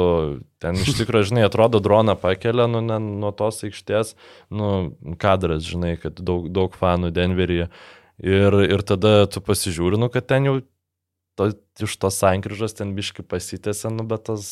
[0.60, 4.16] Ten iš tikrųjų, žinai, atrodo, droną pakelia nu, ne, nuo tos aikštės.
[4.52, 7.70] Nu, kadras, žinai, kad daug, daug fanų Denveryje.
[8.24, 10.56] Ir, ir tada tu pasižiūri, nu, kad ten jau
[11.38, 11.52] to,
[11.86, 14.48] iš tos sankryžos ten biški pasitėsi, nu, bet tas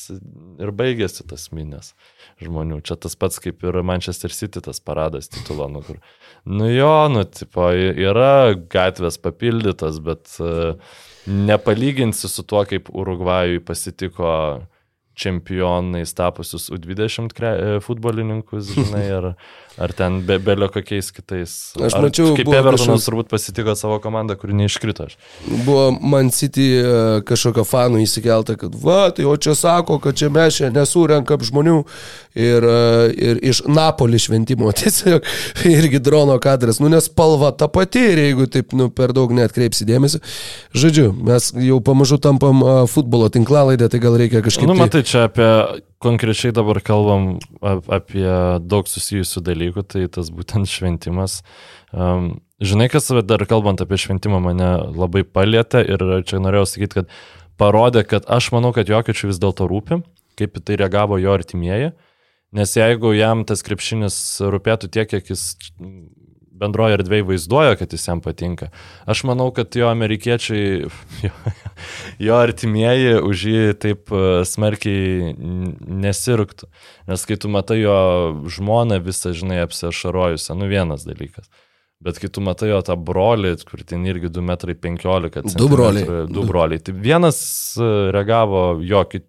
[0.61, 1.95] ir baigėsi tas minės
[2.43, 2.77] žmonių.
[2.85, 5.97] Čia tas pats kaip ir Manchester City tas paradas titulo, nu, kur.
[6.45, 10.77] Nu jo, nu, tipo, yra gatvės papildytas, bet uh,
[11.25, 14.29] nepalyginsi su tuo, kaip Urugvajui pasitiko
[15.15, 19.27] čempionais tapusius U20 kre- e, futbolininkus, žinai, ar,
[19.77, 21.53] ar ten be, belio kokiais kitais.
[21.75, 25.07] Aš ar, mačiau, kaip Evertonas kažkoks- turbūt pasitiko savo komandą, kuri neiškrito.
[25.09, 25.17] Aš.
[25.65, 30.29] Buvo Man City e, kažkokio fanų įsikelta, kad va, tai o čia sako, kad čia
[30.31, 31.77] mes čia nesurenkam žmonių
[32.35, 35.25] ir, e, ir iš Napoli šventimo tiesiog
[35.65, 39.87] irgi drono kadras, nu nes spalva ta pati ir jeigu taip nu, per daug netkreipsi
[39.89, 40.21] dėmesį.
[40.75, 44.67] Žodžiu, mes jau pamažu tampam a, futbolo tinklalaidę, tai gal reikia kažkaip...
[44.69, 48.27] Nu, tai- matai, čia apie, konkrečiai dabar kalbam ap- apie
[48.61, 51.39] daug susijusių dalykų, tai tas būtent šventimas.
[51.91, 57.15] Um, žinai, kas dar kalbant apie šventimą mane labai palėtė ir čia norėjau sakyti, kad
[57.61, 60.01] parodė, kad aš manau, kad Jokiečiui vis dėlto rūpi,
[60.39, 61.93] kaip į tai reagavo jo artimieji.
[62.55, 64.17] Nes jeigu jam tas krepšinis
[64.53, 65.55] rūpėtų tiek, kiek jis
[66.55, 68.69] bendroje erdvėje vaizduoja, kad jis jam patinka,
[69.09, 70.87] aš manau, kad jo amerikiečiai,
[71.25, 71.33] jo,
[72.29, 75.75] jo artimieji už jį taip e, smarkiai n-
[76.05, 76.69] nesirgtų.
[77.11, 77.97] Nes kai tu matai jo
[78.55, 81.51] žmoną visą, žinai, apsiašarojusią, nu vienas dalykas.
[82.05, 85.53] Bet kai tu matai jo tą brolį, kur ten irgi 2,15 m.
[85.55, 86.25] Du broliai.
[86.29, 86.81] Du broliai.
[86.83, 87.39] Tai vienas
[87.79, 89.23] e, reagavo jokį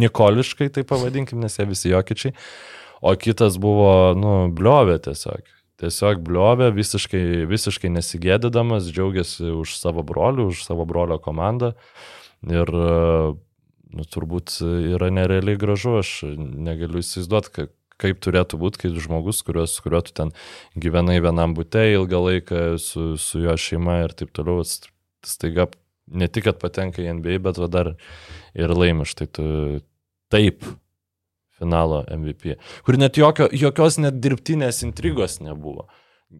[0.00, 2.34] nikoliškai, tai pavadinkim, nes jie visi jokičiai.
[3.00, 5.46] O kitas buvo, nu, bliovė tiesiog.
[5.80, 11.72] Tiesiog bliovė, visiškai, visiškai nesigėdydamas, džiaugiasi už savo brolių, už savo brolio komandą.
[12.44, 17.68] Ir, nu, turbūt yra nerealiai gražu, aš negaliu įsivaizduoti, ka-
[18.00, 20.30] kaip turėtų būti, kai žmogus, kurios, kuriuo tu ten
[20.80, 24.88] gyvenai vienam būte ilgą laiką su, su jo šeima ir taip toliau, st-
[25.26, 25.68] staiga
[26.08, 27.92] ne tik, kad patenka į NBA, bet va dar
[28.56, 29.44] ir laimi štai tu
[30.32, 30.64] taip
[31.60, 32.56] finalo MVP,
[32.88, 35.86] kur net jokio, jokios net dirbtinės intrigos nebuvo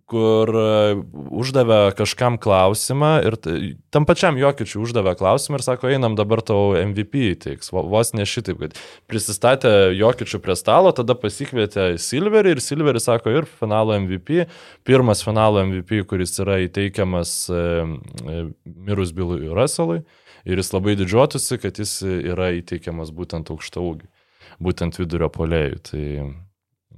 [0.07, 0.93] kur e,
[1.35, 3.35] uždavė kažkam klausimą ir
[3.91, 7.73] tam pačiam Jokiečiui uždavė klausimą ir sako, einam dabar tau MVP įteiks.
[7.75, 8.77] Vo- Vos ne šitaip, kad
[9.11, 14.45] prisistatė Jokiečių prie stalo, tada pasikvietė Silverį ir Silveris sako ir finalo MVP,
[14.87, 17.59] pirmas finalo MVP, kuris yra įteikiamas e,
[18.31, 18.41] e,
[18.87, 20.05] mirus Bilui Russellui
[20.47, 24.07] ir jis labai didžiuotųsi, kad jis yra įteikiamas būtent aukšta ūgį,
[24.63, 25.81] būtent vidurio polėjų.
[25.91, 26.05] Tai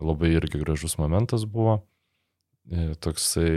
[0.02, 1.80] labai irgi gražus momentas buvo.
[3.02, 3.50] Toksai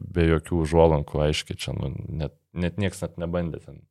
[0.00, 3.82] be jokių užuolankų, aiškiai, čia nu, net, net niekas net nebandė ten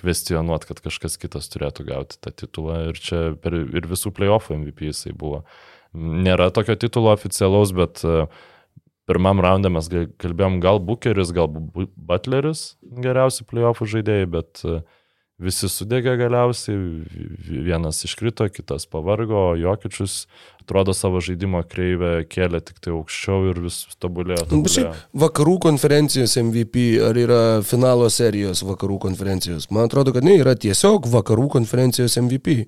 [0.00, 2.78] kvestionuoti, kad kažkas kitas turėtų gauti tą titulą.
[2.90, 5.42] Ir čia per, ir visų playoffų MVP jisai buvo.
[5.96, 8.26] Nėra tokio titulo oficialaus, bet e,
[9.08, 9.88] pirmam raundą mes
[10.20, 14.80] kalbėjom gal Bucheris, gal Bu- Butleris geriausi playoffų žaidėjai, bet e,
[15.42, 16.76] visi sudegė galiausiai,
[17.46, 20.24] vienas iškrito, kitas pavargo, Jokičius
[20.62, 24.46] atrodo savo žaidimo kreivę kėlė tik tai aukščiau ir vis tobulėjo.
[24.46, 24.72] Nu, tobulėjo.
[24.74, 29.68] šiaip vakarų konferencijos MVP ar yra finalo serijos vakarų konferencijos?
[29.70, 32.64] Man atrodo, kad ne, yra tiesiog vakarų konferencijos MVP.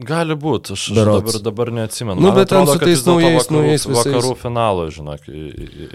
[0.00, 1.34] Gali būti, aš, Berods.
[1.34, 2.20] dabar, dabar neatsimenu.
[2.20, 5.26] Nu, bet ten atrodo, su kad tais naujais- vakarų, naujais visais- Vakarų finalo, žinok,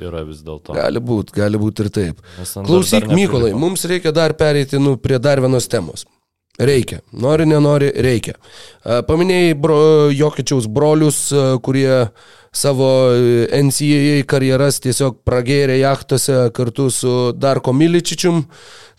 [0.01, 0.76] yra vis dėlto.
[0.78, 2.22] Gali būti, gali būti ir taip.
[2.53, 6.06] Ten Klausyk, dar Mykolai, mums reikia dar pereiti nu, prie dar vienos temos.
[6.60, 7.01] Reikia.
[7.12, 8.36] Nori, nenori, reikia.
[8.86, 12.10] Paminėjai bro, Jokičiaus brolius, kurie
[12.56, 18.45] savo e, NCAA karjeras tiesiog pragėrė jachtose kartu su Darko Miličičium.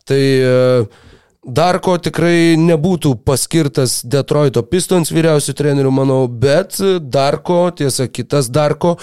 [0.05, 0.87] Tai e,
[1.47, 8.97] Darko tikrai nebūtų paskirtas Detroito Pistons vyriausių trenerių, manau, bet Darko, tiesa, kitas Darko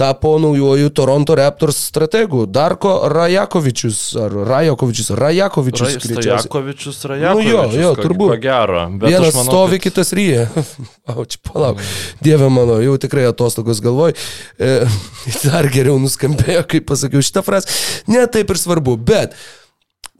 [0.00, 2.46] tapo naujoju Toronto Raptors strategu.
[2.48, 5.98] Darko Rajakovičius, ar Rajakovičius, Rajakovičius.
[6.00, 6.38] greičiausiai.
[6.38, 7.52] Rajakovičius, Rajakovičius.
[7.52, 8.32] Nu jo, jo, turbūt.
[8.32, 8.86] Ko gero.
[9.04, 10.48] Vienas manau, stovi, kad- kitas ryja.
[11.12, 11.84] Auč, palauk.
[12.24, 14.16] Dieve mano, jau tikrai atostogos galvoj.
[14.56, 14.74] E,
[15.44, 17.68] dar geriau nuskambėjo, kai pasakiau šitą frazę.
[18.08, 19.36] Ne taip ir svarbu, bet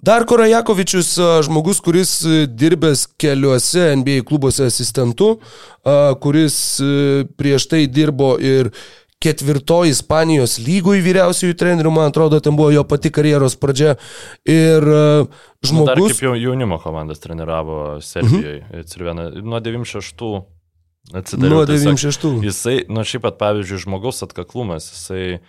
[0.02, 1.12] Darko Rajakovičius,
[1.44, 2.14] žmogus, kuris
[2.48, 5.34] dirbęs keliuose NBA klubuose asistentu,
[6.22, 6.56] kuris
[7.36, 8.72] prieš tai dirbo ir
[9.20, 13.98] ketvirtoji Ispanijos lygoj vyriausiųjų trenerių, man atrodo, ten buvo jo pati karjeros pradžia.
[14.48, 14.86] Ir
[15.60, 16.14] Nu, Dar žmogus...
[16.14, 18.62] kaip jau jaunimo komandas treniravo Serbijoje.
[18.72, 19.44] Mhm.
[19.44, 20.40] Nuo 96
[21.12, 21.58] atsidariau.
[21.58, 21.98] Nuo tiesiog.
[22.00, 22.44] 96.
[22.46, 25.40] Jisai, nu šiaip pat pavyzdžiui, žmogaus atkaklumas, jisai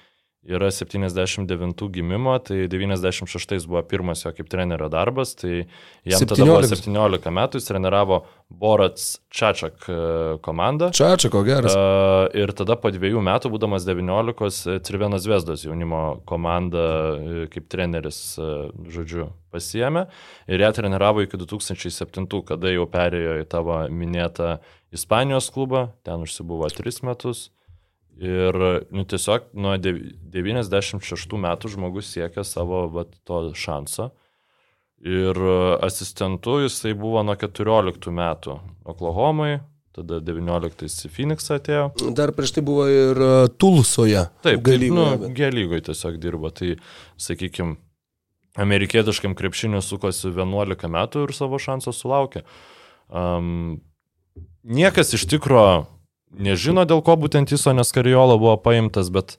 [0.43, 5.67] yra 79 gimimo, tai 96 buvo pirmas jo kaip trenerio darbas, tai
[6.03, 6.89] jam tada buvo 17.
[6.89, 9.99] 17 metų, jis treniravo Borats Čačak e,
[10.41, 10.89] komandą.
[10.97, 11.77] Čačako geras.
[11.77, 18.19] Uh, ir tada po dviejų metų, būdamas 19, Cirvenos Vesdos jaunimo komanda e, kaip treneris,
[18.41, 18.51] e,
[18.91, 20.07] žodžiu, pasiemė
[20.49, 24.57] ir ją treniravo iki 2007, kada jau perėjo į tavo minėtą
[24.91, 27.51] Ispanijos klubą, ten užsibuvo 3 metus.
[28.21, 28.57] Ir
[28.91, 30.01] nu, tiesiog nuo dev-
[30.33, 34.11] 96 metų žmogus siekia savo vat, to šanso.
[35.01, 39.61] Ir e, asistentu jisai buvo nuo 14 metų Oklahomai,
[39.95, 41.87] tada 19 į Phoenixą atėjo.
[42.15, 44.27] Dar prieš tai buvo ir uh, Tulsoje.
[44.45, 44.93] Taip, galygoje.
[44.93, 46.51] nu, bet- G lygoje tiesiog dirbo.
[46.53, 46.75] Tai,
[47.19, 47.75] sakykime,
[48.61, 52.43] amerikietiškam krepšiniu sukosi 11 metų ir savo šansą sulaukė.
[53.09, 53.81] Um,
[54.63, 55.87] niekas iš tikro
[56.37, 59.37] nežino, dėl ko būtent Isonas Kariolo buvo paimtas, bet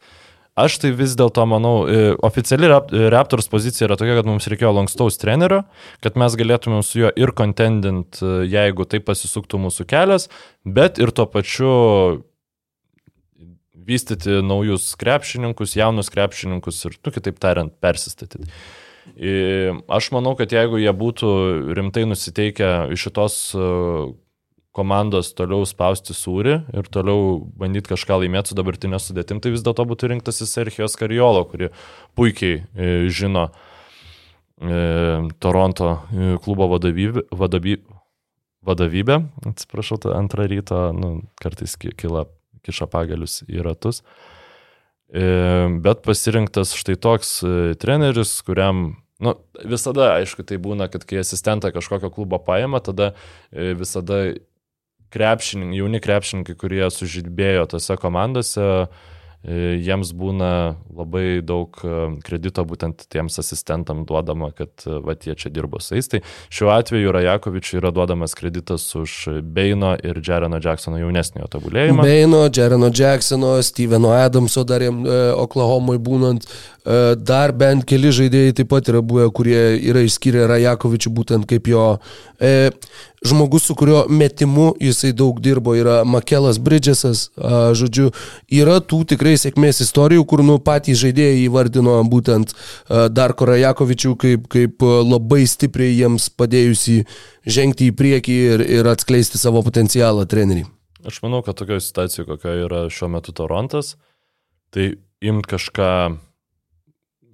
[0.58, 4.74] aš tai vis dėlto manau, e, oficiali Rap- Raptors pozicija yra tokia, kad mums reikėjo
[4.76, 5.62] lankstaus trenerio,
[6.04, 10.28] kad mes galėtumėm su juo ir contendint, e, jeigu tai pasisuktų mūsų kelias,
[10.64, 11.72] bet ir tuo pačiu
[13.82, 18.46] vystyti naujus krepšininkus, jaunus krepšininkus ir, nu, kitaip tariant, persistatyti.
[19.18, 21.30] Ir Aš manau, kad jeigu jie būtų
[21.74, 23.64] rimtai nusiteikę iš šitos e,
[24.72, 29.84] komandos toliau spausti sūrį ir toliau bandyti kažką laimėti su dabartinė sudėtim, tai vis dėlto
[29.88, 31.68] būtų rinktas Serhijos Kariolo, kuri
[32.16, 33.50] puikiai e, žino
[34.60, 37.78] e, Toronto e, klubo vadovybę, vadovy,
[38.64, 39.18] vadovybę.
[39.52, 41.12] atsiprašau, antrą ryto, nu,
[41.42, 42.26] kartais ki- kyla
[42.64, 44.02] kiša pagalius į ratus.
[45.12, 49.34] E, Bet pasirinktas štai toks e, treneris, kuriam, nu,
[49.68, 53.12] visada, aišku, tai būna, kad kai asistentą kažkokio klubo paima, tada
[53.52, 54.22] e, visada
[55.12, 59.11] krepšininkai, jauni krepšininkai, kurie sužydbėjo tose komandose, e,
[59.42, 65.50] jiems būna labai daug e, kredito būtent tiems asistentam duodama, kad e, va tie čia
[65.50, 66.08] dirbo su jais.
[66.12, 66.20] Tai
[66.52, 72.06] šiuo atveju Rajakovičiui yra duodamas kreditas už Beino ir Jereno Jacksono jaunesniojo tobulėjimą.
[72.06, 78.58] Beino, Jereno Jacksono, Steveno Adamso dar jam e, Oklahomai būnant, e, dar bent keli žaidėjai
[78.60, 81.96] taip pat yra buvę, kurie yra išskyrę Rajakovičių būtent kaip jo
[82.38, 82.70] e,
[83.26, 87.28] žmogus, su kurio metimu jisai daug dirbo, yra Makelas Bridgesas,
[87.78, 88.08] žodžiu,
[88.50, 94.46] yra tų tikrai sėkmės istorijų, kur nu patys žaidėjai įvardino būtent a, Darko Rajakovičių kaip,
[94.52, 97.02] kaip a, labai stipriai jiems padėjusi
[97.46, 100.68] žengti į priekį ir, ir atskleisti savo potencialą treneriui.
[101.08, 103.96] Aš manau, kad tokioje situacijoje, kokia yra šiuo metu Torontas,
[104.74, 105.88] tai imt kažką,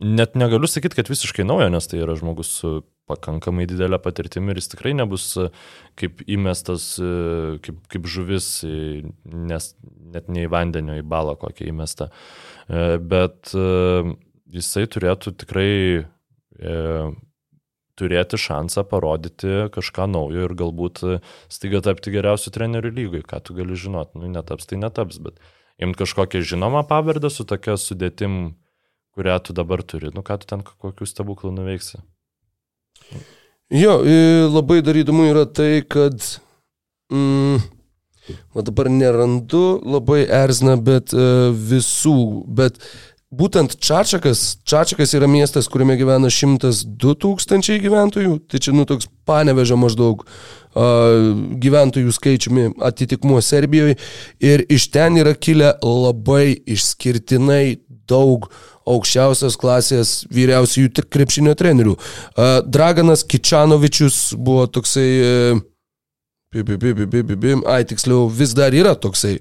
[0.04, 2.78] net negaliu sakyti, kad visiškai naujo, nes tai yra žmogus su
[3.08, 5.48] pakankamai didelė patirtimi ir jis tikrai nebus e,
[5.98, 8.50] kaip įmestas, e, kaip, kaip žuvis,
[9.24, 9.70] nes
[10.14, 12.10] net ne į vandenio, į balą kokią įmestą.
[12.68, 13.52] E, Bet
[14.48, 15.70] jisai turėtų tikrai
[17.98, 21.02] turėti šansą parodyti kažką naujo ir galbūt
[21.52, 25.40] staiga tapti geriausiu treneriu lygui, ką tu gali žinot, nu netaps, tai netaps, bet
[25.78, 28.58] imti kažkokią žinomą pavardę su tokia sudėtim,
[29.16, 32.02] kurią tu dabar turi, nu ką tu ten kokių stebuklų nuveiksi.
[33.68, 33.98] Jo,
[34.48, 36.16] labai dar įdomu yra tai, kad
[37.12, 37.58] mm,
[38.54, 42.80] o dabar nerandu, labai erzina, bet e, visų, bet
[43.28, 49.76] būtent Čačakas, Čačakas yra miestas, kuriame gyvena 102 tūkstančiai gyventojų, tai čia, nu, toks panevežė
[49.76, 50.30] maždaug uh,
[51.60, 53.98] gyventojų skaičiumi atitikmuo Serbijoje
[54.40, 57.78] ir iš ten yra kilę labai išskirtinai
[58.08, 58.48] daug
[58.94, 61.96] aukščiausios klasės vyriausiųjų krepšinio trenerių.
[62.68, 65.08] Draganas Kičanovičius buvo toksai
[66.52, 67.62] bim, bim, bim, bim.
[67.66, 69.34] Ai, tiksliau, vis dar yra toksai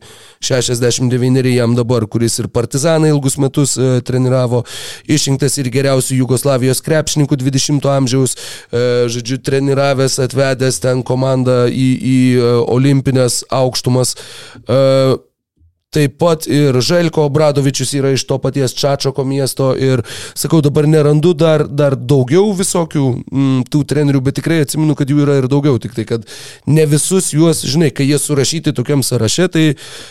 [0.43, 4.65] 69 jam dabar, kuris ir Partizaną ilgus metus e, treniravo,
[5.07, 8.83] išrinktas ir geriausių Jugoslavijos krepšininkų 20-ojo amžiaus, e,
[9.13, 14.17] žodžiu, treniravęs, atvedęs ten komandą į, į e, olimpinės aukštumas.
[14.67, 14.83] E,
[15.87, 20.01] Taip pat ir Želko Obradovičius yra iš to paties Čačoko miesto ir,
[20.35, 25.21] sakau, dabar nerandu dar, dar daugiau visokių mm, tų trenerių, bet tikrai atsimenu, kad jų
[25.23, 26.25] yra ir daugiau, tik tai, kad
[26.67, 29.63] ne visus juos, žinai, kai jie surašyti tokiam sąraše, tai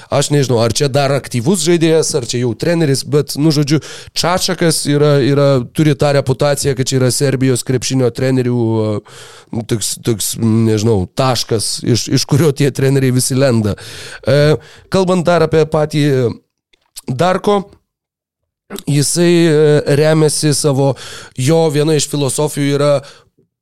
[0.08, 3.82] aš nežinau, ar čia dar aktyvus žaidėjas, ar čia jau treneris, bet, nu, žodžiu,
[4.16, 8.64] Čačakas yra, yra, turi tą reputaciją, kad čia yra Serbijos krepšinio trenerių,
[8.96, 13.76] e, toks, toks nežinau, taškas, iš, iš kurio tie treneriai visi lenda.
[14.24, 14.56] E,
[14.88, 16.06] kalbant dar apie patį
[17.06, 17.60] Darko,
[18.90, 19.52] jisai e,
[19.98, 20.94] remiasi savo,
[21.38, 22.90] jo viena iš filosofijų yra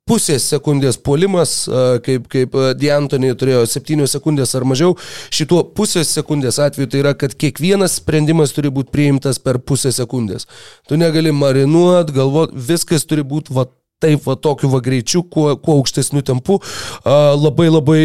[0.09, 4.97] pusės sekundės puolimas, e, kaip, kaip Diantonį turėjo 7 sekundės ar mažiau.
[5.33, 10.49] Šituo pusės sekundės atveju tai yra, kad kiekvienas sprendimas turi būti priimtas per pusę sekundės.
[10.89, 13.69] Tu negali marinuot, galvot, viskas turi būti va
[14.05, 16.59] taip, va tokiu va greičiu, kuo, kuo aukštesniu tempu,
[17.05, 18.01] labai labai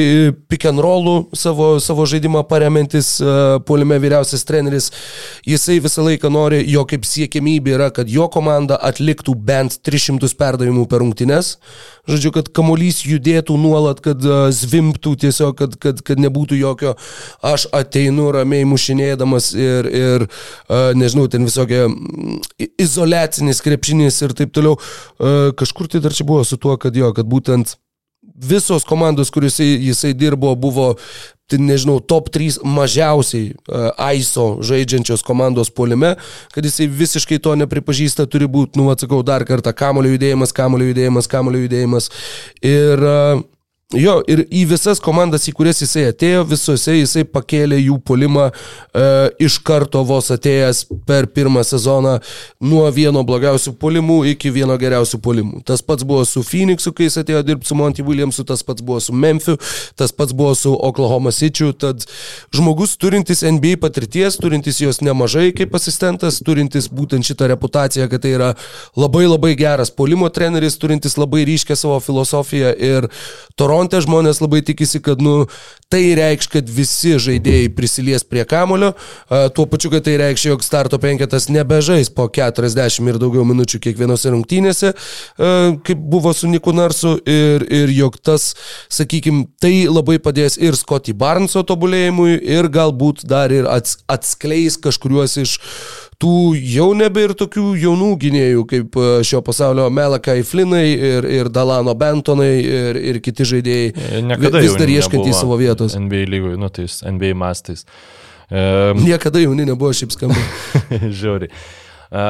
[0.51, 3.17] pick and rollų savo, savo žaidimą paremantis
[3.69, 4.91] puolime vyriausias treneris,
[5.49, 10.87] jisai visą laiką nori, jo kaip siekiamybė yra, kad jo komanda atliktų bent 300 perdavimų
[10.91, 11.57] per rungtynes,
[12.09, 16.95] žodžiu, kad kamuolys judėtų nuolat, kad a, zvimptų tiesiog, kad, kad, kad nebūtų jokio,
[17.45, 22.41] aš ateinu ramiai mušinėdamas ir, ir a, nežinau, ten visokie mm,
[22.81, 27.13] izolacinis krepšinis ir taip toliau, a, kažkur tai dar čia buvo su tuo, kad jo,
[27.17, 27.77] kad būtent
[28.41, 30.95] visos komandos, kuriuose jisai dirbo, buvo,
[31.51, 33.53] tai nežinau, top 3 mažiausiai
[33.99, 36.15] AISO žaidžiančios komandos polime,
[36.55, 41.31] kad jisai visiškai to nepripažįsta, turi būti, nu, atsakau, dar kartą, kamulio judėjimas, kamulio judėjimas,
[41.31, 42.11] kamulio judėjimas.
[42.67, 43.43] Ir uh,
[43.91, 49.07] Jo, ir į visas komandas, į kurias jisai atėjo, visose jisai pakėlė jų polimą e,
[49.43, 52.13] iš karto vos atėjęs per pirmą sezoną
[52.63, 55.63] nuo vieno blogiausių polimų iki vieno geriausių polimų.
[55.67, 59.01] Tas pats buvo su Phoenixu, kai jis atėjo dirbti su Monty Williamsu, tas pats buvo
[59.03, 59.57] su Memphiu,
[59.99, 62.07] tas pats buvo su Oklahoma City, tad
[62.55, 68.37] žmogus turintis NBA patirties, turintis jos nemažai kaip asistentas, turintis būtent šitą reputaciją, kad tai
[68.39, 68.55] yra
[68.95, 73.11] labai labai geras polimo treneris, turintis labai ryškę savo filosofiją ir
[73.81, 75.47] Toronte žmonės labai tikisi, kad nu,
[75.89, 78.91] tai reikš, kad visi žaidėjai prisilies prie kamulio,
[79.57, 84.35] tuo pačiu, kad tai reikš, jog starto penketas nebežais po 40 ir daugiau minučių kiekvienose
[84.35, 84.93] rungtynėse,
[85.89, 88.51] kaip buvo su Niku Narsu ir, ir jog tas,
[88.93, 95.41] sakykime, tai labai padės ir Scotty Barneso tobulėjimui ir galbūt dar ir ats, atskleis kažkuriuos
[95.41, 95.57] iš
[96.21, 101.51] tų jau nebe ir tokių jaunų gynėjų, kaip e, šio pasaulio Melakai Flinai ir, ir
[101.53, 104.21] Dalano Bentonai ir, ir kiti žaidėjai.
[104.29, 105.97] Niekada vis dar ieškantys savo vietos.
[105.97, 107.87] NBA lygoj, nu tais NBA mastais.
[108.51, 108.61] E,
[109.07, 110.37] Niekada jauni nebuvo šiaip skamba.
[111.23, 111.53] Žiauriai.
[111.53, 112.27] E,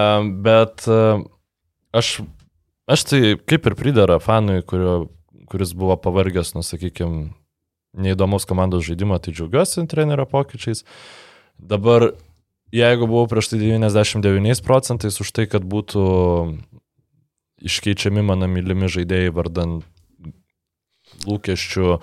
[0.46, 1.02] bet e,
[1.96, 2.14] aš,
[2.90, 5.02] aš tai kaip ir pridara fanui, kurio,
[5.50, 7.30] kuris buvo pavargęs, nu sakykime,
[7.98, 10.86] neįdomus komandos žaidimo, tai džiaugiuosi trenerio pokyčiais.
[11.58, 12.12] Dabar
[12.74, 16.04] jeigu buvau prieš tai 99 procentais už tai, kad būtų
[17.60, 19.80] iškeičiami mano mylimi žaidėjai vardan
[21.26, 21.98] lūkesčių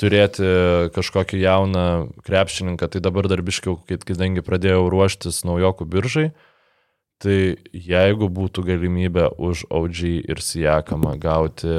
[0.00, 0.46] turėti
[0.94, 1.86] kažkokį jauną
[2.24, 6.30] krepšininką, tai dabar darbiškiau, kadangi pradėjau ruoštis naujokų biržai,
[7.22, 7.38] tai
[7.70, 10.02] jeigu būtų galimybė už OG
[10.32, 11.70] ir Sijakamą gauti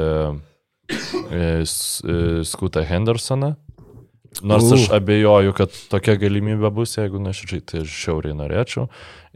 [1.34, 1.66] e,
[2.48, 3.56] Skutą Hendersoną,
[4.42, 8.88] Nors aš abejoju, kad tokia galimybė bus, jeigu nuoširdžiai, tai aš šiauriai norėčiau.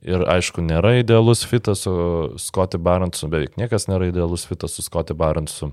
[0.08, 1.94] Ir aišku, nėra idealus fitas su
[2.42, 5.72] Scotty Barnesu, beveik niekas nėra idealus fitas su Scotty Barnesu.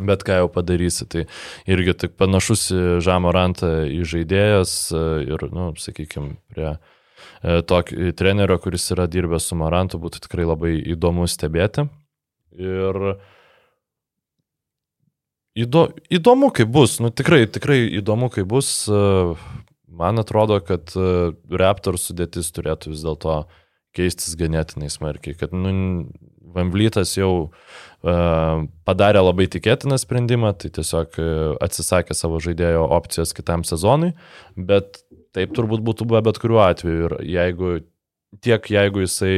[0.00, 1.26] Bet ką jau padarysi, tai
[1.68, 4.76] irgi tik panašus į Žamorantą į žaidėjas
[5.26, 6.76] ir, nu, sakykime, prie
[7.68, 11.88] tokio trenerio, kuris yra dirbęs su Morantu, būtų tikrai labai įdomu stebėti.
[12.60, 13.20] Ir uh,
[15.58, 18.70] Įdo, įdomu, kaip bus, nu tikrai, tikrai įdomu, kaip bus.
[20.00, 20.92] Man atrodo, kad
[21.50, 23.42] Raptor sudėtis turėtų vis dėlto
[23.96, 26.06] keistis ganėtinai smarkiai, kad nu,
[26.50, 27.50] Vamblytas jau uh,
[28.82, 31.14] padarė labai tikėtiną sprendimą, tai tiesiog
[31.62, 34.14] atsisakė savo žaidėjo opcijos kitam sezonui,
[34.56, 35.02] bet
[35.36, 37.06] taip turbūt būtų buvę bet kuriuo atveju.
[37.06, 37.72] Ir jeigu
[38.42, 39.34] tiek jeigu jisai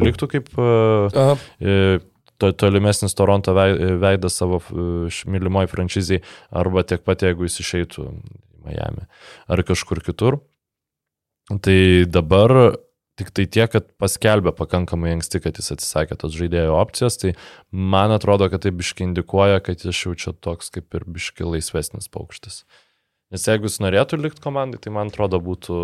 [0.00, 0.68] liktų kaip e,
[1.60, 1.76] e,
[2.38, 7.60] to, tolimesnis Toronto vei- veidas savo e, š- mylimoj franšiziai, arba tiek pat jeigu jis
[7.64, 8.16] išeitų į
[8.66, 9.06] Miami
[9.48, 10.40] ar kažkur kitur.
[11.62, 11.78] Tai
[12.10, 12.76] dabar
[13.16, 17.30] tik tai tiek, kad paskelbė pakankamai anksti, kad jis atsisakė tos žaidėjo opcijos, tai
[17.70, 22.10] man atrodo, kad tai biški indikuoja, kad jis jau čia toks kaip ir biški laisvesnis
[22.12, 22.64] paukštis.
[23.32, 25.78] Nes jeigu jis norėtų likti komandai, tai man atrodo būtų,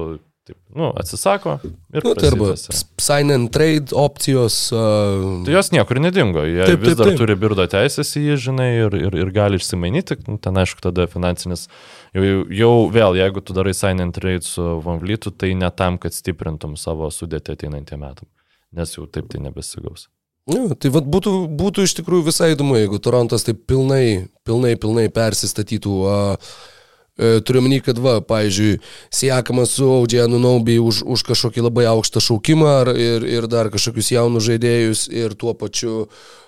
[0.49, 1.57] taip, nu, atsisako
[1.95, 2.03] ir...
[2.05, 4.57] Nu, tai arba sign and trade opcijos.
[4.75, 7.19] Uh, Tai jos niekur nedingo, jie Taip, vis taip, dar taip.
[7.21, 11.07] turi birdo teisės į jį, žinai, ir, ir, ir gali išsimainyti, Nu, ten aišku, tada
[11.11, 11.69] finansinis,
[12.17, 15.99] jau, jau- vėl, jeigu tu darai sign and trade su Van Vlytu, tai ne tam,
[16.03, 18.29] kad stiprintum savo sudėtį ateinantiem metam,
[18.75, 20.09] nes jau taip tai nebesigaus.
[20.51, 25.05] Nu, tai vat būtų, būtų iš tikrųjų visai įdomu, jeigu Torontas taip pilnai, pilnai, pilnai
[25.15, 25.93] persistatytų.
[26.03, 26.17] E,
[27.19, 28.79] turiu menį, kad va, pavyzdžiui,
[29.13, 34.15] Siekamas su Audžianu Naubi už, už kažkokį labai aukštą šaukimą ar, ir, ir dar kažkokius
[34.15, 36.43] jaunus žaidėjus ir tuo pačiu, uh,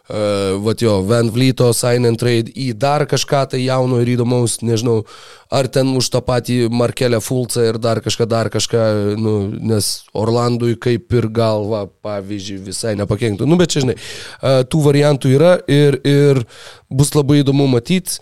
[0.61, 5.07] va jo, Van Vlyto sign and trade į dar kažką tai jauno ir įdomaus, nežinau,
[5.49, 10.77] ar ten už tą patį Markelę Fulcą ir dar kažką, dar kažką, nu, nes Orlandui
[10.77, 13.49] kaip ir galva, pavyzdžiui, visai nepakenktų.
[13.49, 16.45] Nu, bet čia, žinai, e, tų variantų yra ir, ir
[16.93, 18.21] bus labai įdomu matyti.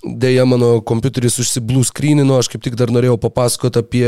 [0.00, 4.06] Deja, mano kompiuteris užsiblūskrynino, aš kaip tik dar norėjau papasakoti apie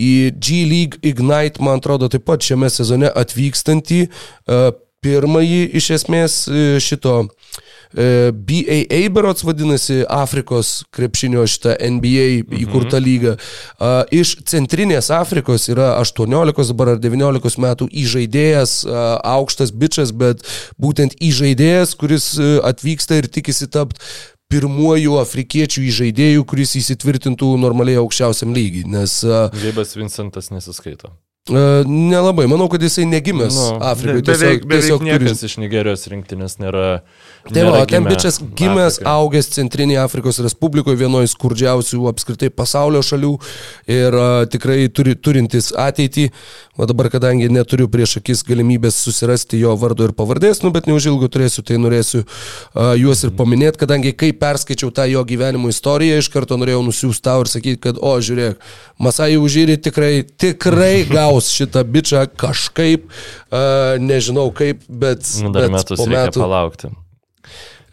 [0.00, 4.60] į G League Ignite, man atrodo, taip pat šiame sezone atvykstantį e,
[5.04, 12.24] pirmąjį iš esmės e, šito e, BAA berots vadinasi Afrikos krepšinio šitą NBA
[12.62, 13.34] įkurta lyga.
[13.76, 18.78] A, Iš centrinės Afrikos yra 18 dabar ar 19 metų įžaidėjas,
[19.36, 20.48] aukštas bičias, bet
[20.80, 24.00] būtent įžaidėjas, kuris atvyksta ir tikisi tapti
[24.52, 28.86] pirmuoju afrikiečių įžaidėjų, kuris įsitvirtintų normaliai aukščiausiam lygiai.
[28.86, 31.10] Nes a, Gaibas Vincentas nesiskaito.
[31.86, 34.22] nelabai, manau, kad jisai negimęs Nu, Afrikoje.
[34.22, 36.86] be- beveik, Tiesiog, beveik tiesiog turi iš Nigerijos rinktinės nėra.
[37.46, 39.12] Tai nėra va, ten bičias gimęs, Afrikoje.
[39.12, 43.30] augęs Centrinėje Afrikos Respublikoje, vienoje skurdžiausių apskritai pasaulio šalių
[43.86, 46.30] ir a, tikrai turi, turintis ateitį.
[46.76, 51.24] O dabar, kadangi neturiu prieš akis galimybės susirasti jo vardo ir pavardės, nu, bet neužilgo
[51.32, 56.28] turėsiu, tai norėsiu a, juos ir paminėti, kadangi kai perskaičiau tą jo gyvenimo istoriją, iš
[56.34, 58.60] karto norėjau nusiųsti tau ir sakyti, kad, o, žiūrėk,
[59.00, 63.08] Masai Užyri tikrai, tikrai gaus šitą bičią kažkaip,
[63.48, 66.44] a, nežinau kaip, bet, Nu, dar bet metus reikia metų.
[66.44, 66.92] palaukti.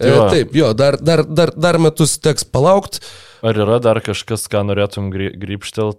[0.02, 0.26] E, Jo.
[0.34, 3.00] taip, jo, dar, dar, dar, dar metus teks palaukti.
[3.44, 5.10] Ar yra dar kažkas, ką norėtum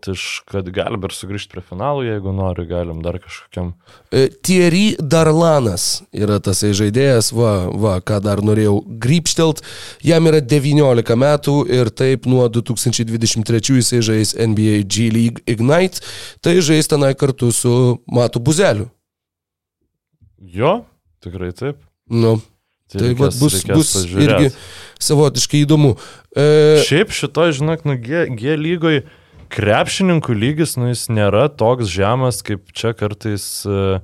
[0.09, 3.75] iš, kad galim ir sugrįžti prie finalų, jeigu nori, galim dar kažkokiam.
[4.09, 9.61] E, Thierry Darlanas yra tas žaidėjas, va, va, ką dar norėjau grįpštelt.
[10.09, 16.01] Jam yra 19 metų ir taip nuo 2023 jisai žais NBA G League Ignite,
[16.41, 18.89] tai žais tenai kartu su Matu Buzeliu.
[20.41, 20.79] Jo,
[21.21, 21.85] tikrai taip.
[22.09, 22.39] Nu,
[22.93, 24.25] tai va, reikės- bus, reikės bus pažiūrėt.
[24.25, 24.53] irgi
[25.05, 25.95] savotiškai įdomu.
[26.37, 29.05] E, Šiaip šito, žinok, nu, G, G lygoj
[29.55, 34.01] krepšininkų lygis, nu, jis nėra toks žemas, kaip čia kartais uh,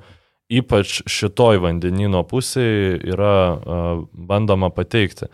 [0.51, 5.31] ypač šitoj vandenino pusėje yra uh, bandoma pateikti.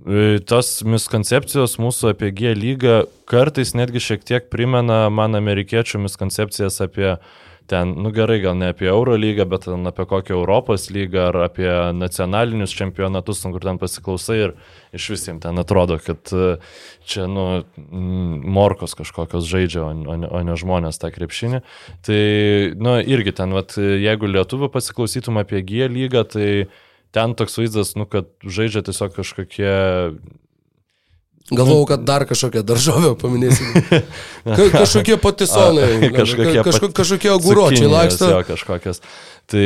[0.00, 6.80] E, Tos miskoncepcijos mūsų apie G lygą kartais netgi šiek tiek primena man amerikiečių miskoncepcijas
[6.86, 7.18] apie
[7.70, 11.70] ten, nu gerai, gal ne apie Euro lygą, bet apie kokią Europos lygą ar apie
[11.94, 14.54] nacionalinius čempionatus, nu, kur ten pasiklausai ir
[14.96, 16.50] iš visiems ten atrodo, kad e,
[17.06, 17.46] čia, nu,
[18.58, 21.62] morkos kažkokios žaidžia, o, ne- o ne žmonės tą krepšinį.
[22.06, 22.20] Tai,
[22.82, 26.50] nu, irgi ten, vat, jeigu lietuvių pasiklausytum apie G lygą, tai
[27.14, 29.74] ten toks vaizdas, nu, kad žaidžia tiesiog kažkokie
[31.50, 33.72] Galvojau, kad dar kažkokią daržovę paminėsim.
[34.56, 35.88] Ka kažkokie patisonai,
[36.20, 38.28] Kažkokie kažko kažkokie cukinijos, laksto.
[38.30, 39.02] Jo, kažkokias.
[39.50, 39.64] Tai,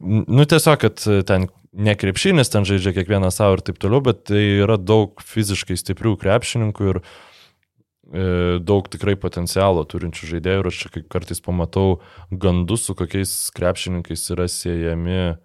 [0.00, 4.42] nu tiesiog, kad ten ne krepšinis ten žaidžia kiekvieną savo ir taip toliau, bet tai
[4.62, 7.04] yra daug fiziškai stiprių krepšininkų ir e,
[8.62, 12.00] daug tikrai potencialo turinčių žaidėjų ir aš čia kartais pamatau
[12.30, 15.36] gandus, su kokiais krepšininkais yra siejami,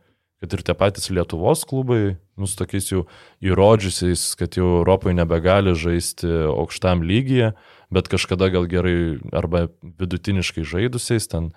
[0.46, 3.06] kad ir tie patys Lietuvos klubai, nu, su tokiais jau
[3.44, 7.56] įrodžiusiais, kad jau Europoje nebegali žaisti aukštam lygyje,
[7.94, 11.50] bet kažkada gal gerai arba vidutiniškai žaidusiais ten.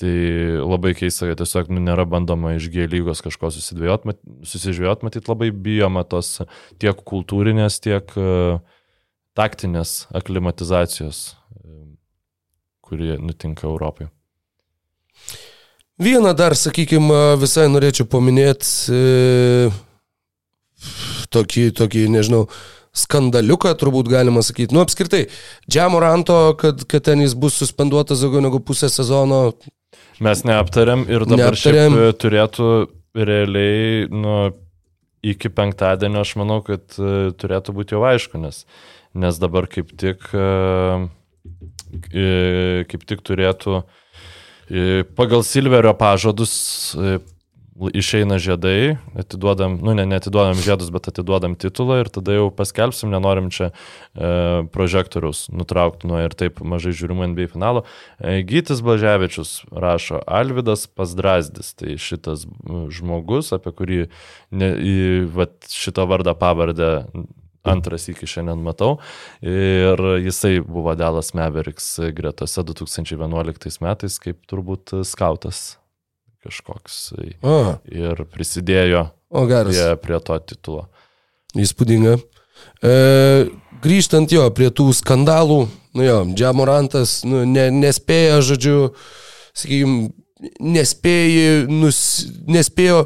[0.00, 0.10] Tai
[0.64, 5.30] labai keista, kad tiesiog nu, nėra bandoma iš G lygos kažko susidvėjot, mat, susižvėjot, matyt,
[5.30, 6.40] labai bijoma tos
[6.82, 8.58] tiek kultūrinės, tiek uh,
[9.38, 11.22] taktinės aklimatizacijos,
[11.60, 11.86] uh,
[12.82, 14.10] kurie nutinka Europai.
[15.98, 19.68] Vieną dar, sakykime, visai norėčiau paminėti e,
[21.30, 22.48] tokį, tokį, nežinau,
[22.94, 24.74] skandaliuką, turbūt galima sakyti.
[24.74, 25.28] Nu, apskritai,
[25.70, 29.54] Džiamoranto, kad, kad ten jis bus suspenduotas daugiau negu pusę sezono.
[30.18, 31.94] Mes neaptarėm ir dabar Neaptarėm.
[31.94, 32.74] šiaip e, turėtų
[33.14, 34.50] realiai, nu,
[35.22, 38.64] iki penktadienio aš manau, kad e, turėtų būti jau aišku, nes,
[39.14, 41.06] nes dabar kaip tik, e,
[42.90, 44.03] kaip tik turėtų e,
[45.16, 46.54] pagal Silverio pažadus
[46.96, 47.18] e,
[47.74, 53.50] išeina žiedai, atiduodam, nu ne, neatiduodam žiedus, bet atiduodam titulą ir tada jau paskelbsim, nenorim
[53.54, 57.84] čia e, prožektoriaus nutraukti nuo ir taip mažai žiūrimų NBA finalo.
[58.18, 62.46] E, Gytis Blaževičius rašo, Alvidas Pasdrazdis, tai šitas
[62.94, 64.02] žmogus, apie kurį
[64.54, 64.98] ne, į,
[65.34, 66.92] vat, šitą vardą pavardę
[67.64, 68.98] antras iki šiandien matau.
[69.44, 75.78] Ir jisai buvo Dallas Mavericks gretose 2011 metais kaip turbūt skautas
[76.44, 77.56] kažkoks O,
[77.88, 79.72] ir prisidėjo o geras.
[79.72, 80.86] prie, prie to titulo.
[81.56, 82.18] Įspūdinga.
[82.84, 82.92] E,
[83.84, 85.64] grįžtant jo prie tų skandalų,
[85.96, 88.76] nu jo, Džamorantas nu, ne, nespėjo, žodžiu,
[89.56, 90.10] sakykime,
[90.60, 91.98] nespėjo, nus,
[92.50, 93.04] nespėjo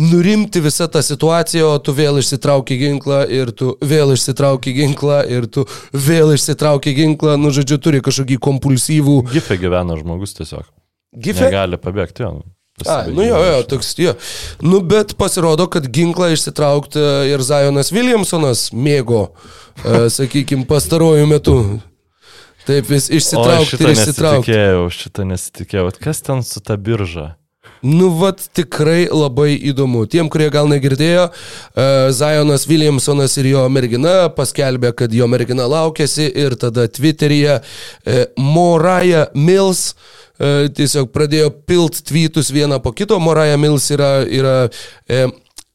[0.00, 5.48] nurimti visą tą situaciją, o tu vėl išsitrauki ginklą ir tu vėl išsitrauki ginklą ir
[5.52, 9.18] tu vėl išsitrauki ginklą, nu, žodžiu, turi kažkokį kompulsyvų.
[9.34, 10.64] Gife gyvena žmogus tiesiog.
[11.10, 11.48] Gifė?
[11.48, 12.38] Negali pabėgti jo.
[12.88, 14.14] A, nu jo, jo, toks, jo.
[14.64, 19.26] Nu, bet pasirodo, kad ginklą išsitraukti ir Zajonas Williamsonas mėgo,
[19.84, 21.58] uh, sakykime, pastarojų metų.
[22.68, 24.54] Taip, vis O išsitraukti šitą ir išsitraukti.
[24.54, 25.92] nesitikėjau, šitą nesitikėjau.
[26.00, 27.34] Kas ten su ta birža?
[27.82, 30.04] Nu, vat tikrai labai įdomu.
[30.10, 36.28] Tiem, kurie gal negirdėjo, uh, Zajonas Williamsonas ir jo mergina paskelbė, kad jo mergina laukėsi
[36.28, 43.16] ir tada Twitteryje uh, Moraja Mills uh, tiesiog pradėjo pilt tweetus vieną po kito.
[43.22, 44.56] Moraja Mills yra, yra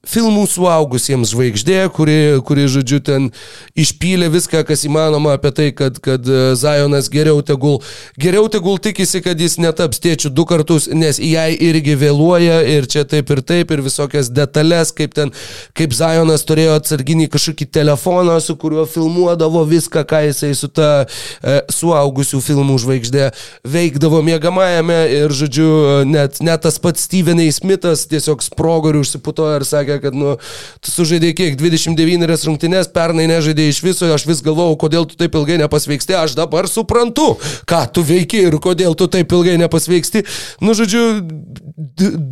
[0.10, 3.30] filmų suaugusiems žvaigždė, kuri, kuri, žodžiu, ten
[3.78, 7.80] išpylė viską, kas įmanoma apie tai, kad, kad e, Zajonas geriau tegul,
[8.22, 13.06] geriau tegul tikisi, kad jis netaps tėčių du kartus, nes jai irgi vėluoja ir čia
[13.10, 15.34] taip ir taip ir visokias detalės, kaip ten,
[15.78, 21.60] kaip Zajonas turėjo atsarginį kažkokį telefoną, su kuriuo filmuodavo viską, ką jisai su ta e,
[21.74, 23.32] suaugusių filmų žvaigždė
[23.76, 25.70] veikdavo mėgamajame ir, žodžiu,
[26.10, 30.36] net, net tas pats Stevenai Smithas tiesiog sprogo ir užsiputojo ir sakė, kad, nu,
[30.84, 35.36] tu sužaidėjai kiek, 29 rungtynės, pernai nežaidėjai iš viso, aš vis galvojau, kodėl tu taip
[35.38, 37.34] ilgai nepasveiksti, aš dabar suprantu,
[37.70, 40.26] ką tu veiki ir kodėl tu taip ilgai nepasveiksti.
[40.64, 41.06] Nu, žodžiu,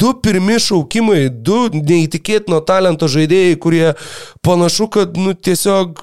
[0.04, 3.88] du pirmi šaukimai, du neįtikėtino talento žaidėjai, kurie
[4.46, 6.00] panašu, kad, nu, tiesiog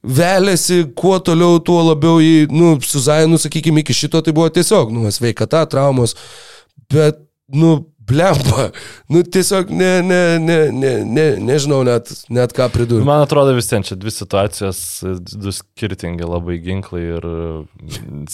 [0.00, 4.92] velėsi kuo toliau, tuo labiau į, nu, su Zajanu, sakykime, iki šito tai buvo tiesiog,
[4.94, 6.16] nu, sveikata, traumos,
[6.92, 7.20] bet,
[7.52, 7.80] nu,
[8.10, 8.66] blemba,
[9.12, 13.06] nu, tiesiog ne, ne, ne, ne, ne, nežinau net, net ką pridurti.
[13.06, 14.82] Man atrodo vis ten čia dvi situacijos,
[15.32, 17.30] du skirtingi labai ginklai ir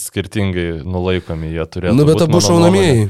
[0.01, 1.97] skirtingai nulaikomi jie turėtų.
[1.97, 3.09] Nu, bet abu šaunamieji.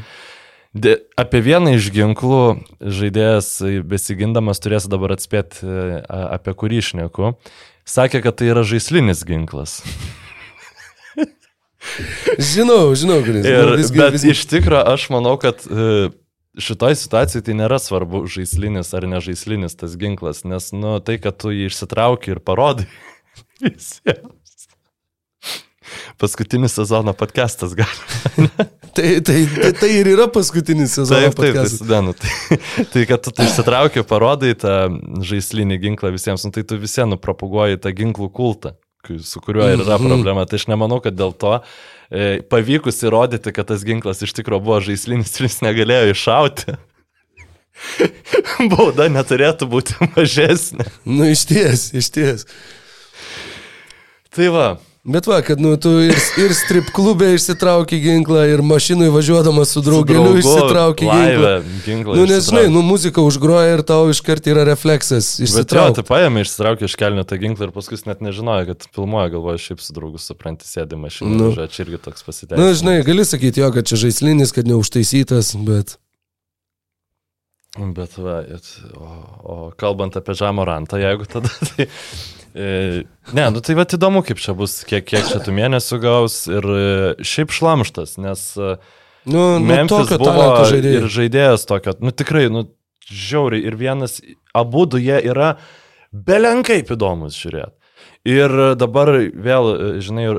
[0.78, 2.42] De, apie vieną iš ginklų
[2.84, 3.50] žaidėjas
[3.88, 5.98] besigindamas turės dabar atspėti, e,
[6.38, 7.34] apie kurį išneku.
[7.88, 9.80] Sakė, kad tai yra žaislinis ginklas.
[12.38, 13.46] Žinau, žinau, kuris.
[13.48, 14.34] Ir, nu, visgi, bet visgi.
[14.36, 16.10] iš tikrųjų aš manau, kad e,
[16.62, 21.54] šitoj situacijai tai nėra svarbu žaislinis ar nežaislinis tas ginklas, nes nu, tai, kad tu
[21.54, 22.88] jį išsitrauki ir parodai
[23.64, 24.34] visiems.
[26.18, 28.50] Paskutinis sezono podcastas gali.
[28.98, 32.02] Tai, tai, tai, tai ir yra paskutinis sezono Taip, taip, tai, podcastas.
[32.02, 34.72] nu, tai, tai kad tu tai išsitrauki, parodai tą
[35.22, 38.74] žaislinį ginklą visiems, nu, tai tu visiems nupropaguoji tą ginklų kultą,
[39.24, 40.08] su kuriuo ir yra Mhm.
[40.10, 40.46] problema.
[40.46, 41.62] Tai aš nemanau, kad dėl to
[42.12, 46.78] e, pavykus įrodyti, kad tas ginklas iš tikrųjų buvo žaislinis ir jis negalėjo iššauti.
[48.72, 50.86] Bauda neturėtų būti mažesnė.
[51.06, 52.46] Nu, iš ties, iš ties.
[54.34, 54.68] Tai va,
[55.08, 59.80] Bet va, kad nu, tu ir, ir strip klube išsitrauki ginklą, ir mašinui važiuodamas su
[59.86, 60.42] draugeliu laive
[61.00, 61.54] ginklą.
[61.86, 65.30] ginklą Nu, nes žinai, nu, muzika užgroja ir tau iškart yra refleksas.
[65.56, 69.32] Bet jo, tai paėmė, išsitraukė iš kelnių tą ginklą ir paskui net nežinojo, kad filmuoja,
[69.38, 71.40] galvoja, šiaip su draugu supranti, sėdi mašinoje.
[71.40, 71.72] Nu.
[71.72, 72.68] Čia irgi toks Na, pasiteisinimas.
[72.68, 75.96] nu, žinai, gali sakyti jo, kad čia žaislinis, kad neužtaisytas, bet...
[77.78, 81.88] Bet, va, it, o, o kalbant apie Žamorantą, jeigu tada, tai...
[82.58, 86.66] Ne, nu tai va įdomu, kaip čia bus, kiek, kiek čia tų mėnesių gaus ir
[87.22, 88.48] šiaip šlamštas, nes
[89.28, 91.10] Nu, nu Memphis tokio buvo talento ir žaidėjai.
[91.12, 92.64] žaidėjas tokio, nu tikrai, nu
[93.12, 94.22] žiauriai, ir vienas,
[94.56, 95.58] abu du jie yra
[96.12, 97.76] belenkaip įdomus žiūrėti.
[98.28, 100.32] Ir dabar vėl, e, žinai, e,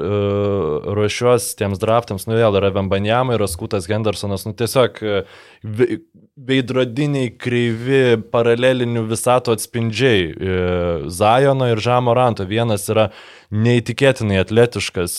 [0.92, 5.22] ruošiuos tiems draftams, nu vėl yra Vembanjama ir Askutas Hendersonas, nu tiesiog e,
[5.64, 6.00] ve-
[6.36, 12.44] veidrodiniai, kreivi, paralelinių visato atspindžiai Zajono ir Žamo Ranto.
[12.46, 13.08] Vienas yra
[13.50, 15.16] neįtikėtinai atletiškas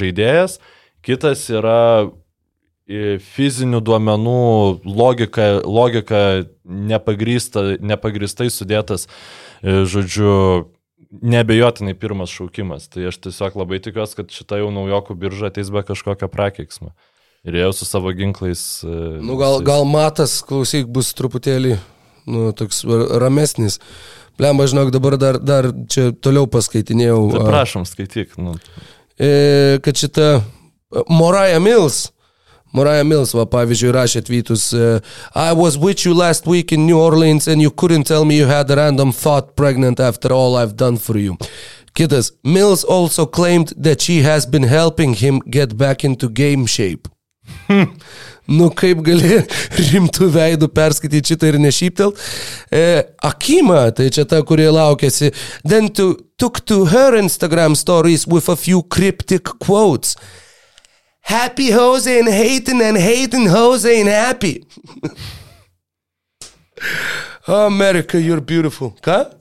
[0.00, 0.58] žaidėjas,
[1.06, 2.10] kitas yra
[3.36, 6.24] fizinių duomenų logika, logika
[6.66, 9.06] nepagrįsta, nepagristai sudėtas,
[9.62, 10.72] žodžiu,
[11.20, 12.88] nebejotinai pirmas šaukimas.
[12.92, 16.92] Tai aš tiesiog labai tikiuosi, kad šita jau naujokų birža ateis be kažkokio prakeiksmo.
[17.44, 18.62] Ir jau su savo ginklais.
[18.86, 18.88] e,
[19.20, 19.66] Nu, gal, visais.
[19.66, 21.76] gal matas, klausyk, bus truputėlį,
[22.30, 22.84] nu, toks
[23.18, 23.80] ramesnis.
[24.38, 27.18] Blemba, žinok, dabar dar, dar čia toliau paskaitinėjau.
[27.34, 28.38] Tai prašom, skaityk.
[28.40, 28.54] Nu,
[29.18, 30.40] e, kad šita
[31.10, 32.12] Moraja Mills,
[32.72, 35.00] Moraja Mills, va, pavyzdžiui, rašė tweetus, e,
[35.36, 38.46] I was with you last week in New Orleans and you couldn't tell me you
[38.46, 41.36] had a random thought pregnant after all I've done for you.
[41.94, 47.08] Kitas, Mills also claimed that she has been helping him get back into game shape.
[48.50, 49.38] Nu, kaip gali
[49.92, 52.18] rimtų veidų perskaityti šitą ir nešyptelt.
[52.74, 55.30] E, Akima, tai čia ta, kurie laukėsi,
[55.62, 60.16] then to, took to her Instagram stories with a few cryptic quotes.
[61.22, 64.64] Happy Jose and hating and hating Jose and happy.
[67.46, 68.94] America, you're beautiful.
[69.02, 69.38] Ką?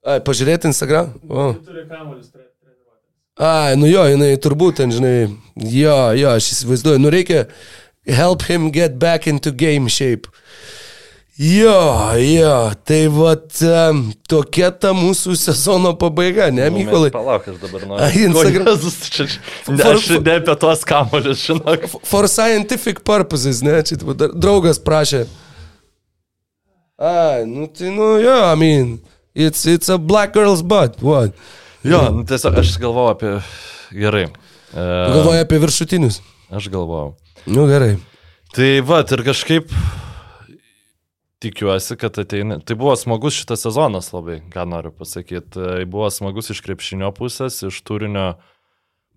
[0.00, 1.10] Ai, pažiūrėti Instagram?
[1.28, 1.50] O.
[3.40, 5.28] Ai, nu jo, jinai turbūt ten, žinai,
[5.60, 7.44] jo, jo, aš įsivaizduoju, nu reikia
[8.08, 10.28] help him get back into game shape.
[11.40, 17.08] Jo, jo, tai vat um, tokia ta mūsų sezono pabaiga, ne, Mykolai?
[17.14, 18.02] Palauk, aš dabar noriu.
[18.04, 19.24] Ai, Instagram- Ko, Jėzus, čia,
[19.72, 21.86] ne, aš ne apie tuos kamolius, žinok.
[22.10, 25.22] For scientific purposes, ne, čia dar draugas prašė.
[27.00, 28.92] Ai, nu tai, nu jo, I mean,
[29.32, 31.32] it's, it's a black girl's butt, what?
[31.80, 33.32] Jo, nu, tiesiog aš galvoju apie...
[33.96, 34.26] Gerai.
[34.76, 34.84] E,
[35.16, 36.20] Galvoja apie viršutinius.
[36.52, 37.14] Aš galvojau.
[37.48, 37.94] Nu gerai.
[38.52, 39.72] Tai va, ir kažkaip
[41.40, 42.60] tikiuosi, kad ateina.
[42.60, 45.56] Tai buvo smagus šitas sezonas labai, ką noriu pasakyti.
[45.56, 48.34] Tai buvo smagus iš krepšinio pusės, iš turinio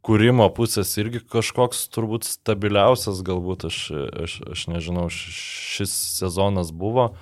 [0.04, 3.80] kūrimo pusės irgi kažkoks turbūt stabiliausias, galbūt aš,
[4.26, 7.14] aš, aš nežinau, šis sezonas buvo.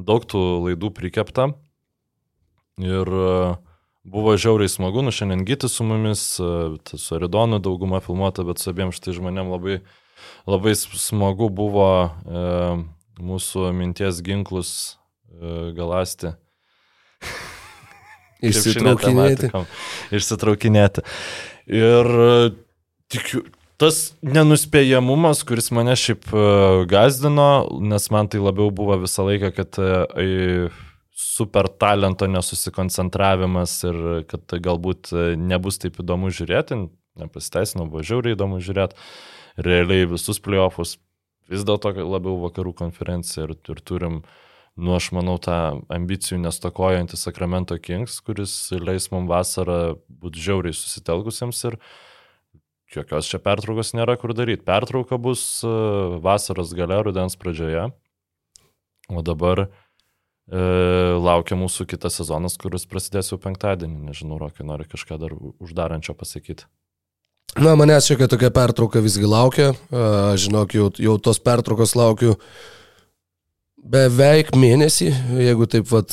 [0.00, 1.50] Daug tų laidų prikepta.
[2.80, 3.32] Ir e,
[4.08, 8.70] buvo žiauriai smagu, nu šiandien gyti su mumis, e, su Aridonu dauguma filmuota, bet su
[8.72, 9.82] abiem štai žmonėm labai,
[10.48, 12.46] labai smagu buvo e,
[13.24, 14.72] mūsų minties ginklus
[15.30, 16.34] e, galasti.
[18.50, 19.50] Išsitraukinėti.
[20.16, 21.04] Išsitraukinėti.
[21.70, 22.36] Ir e,
[23.12, 23.42] tikiu,
[23.80, 26.44] tas nenuspėjamumas, kuris mane šiaip e,
[26.90, 27.50] gazdino,
[27.92, 29.80] nes man tai labiau buvo visą laiką, kad
[31.20, 34.00] super talento nesusikoncentravimas ir
[34.30, 36.80] kad galbūt nebus taip įdomu žiūrėti,
[37.20, 38.96] nepasiteisino, buvo žiauriai įdomu žiūrėti,
[39.60, 40.96] realiai visus playoffus,
[41.50, 44.20] vis dėlto labiau vakarų konferencija ir, ir turim
[44.80, 51.64] nu, aš manau, tą ambicijų nestokojantį Sacramento Kings, kuris leis mums vasarą būti žiauriai susitelkusiems
[51.68, 51.76] ir
[52.94, 54.64] jokios čia pertraukos nėra kur daryti.
[54.66, 55.70] Pertrauka bus e,
[56.24, 57.88] vasaros gale, rudens pradžioje,
[59.10, 59.70] o dabar e,
[61.18, 64.06] laukia mūsų kitas sezonas, kuris prasidės jau penktadienį.
[64.10, 66.70] Nežinau, Rokai, nori kažką dar uždarančio pasakyti.
[67.58, 69.72] Na, manęs šiokia tokia pertrauka visgi laukia.
[69.90, 72.36] A, Žinok, jau, jau tos pertraukos laukiu
[73.90, 75.08] beveik mėnesį,
[75.40, 76.12] jeigu taip vat,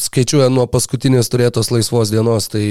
[0.00, 2.62] skaičiuojant nuo paskutinės turėtos laisvos dienos, tai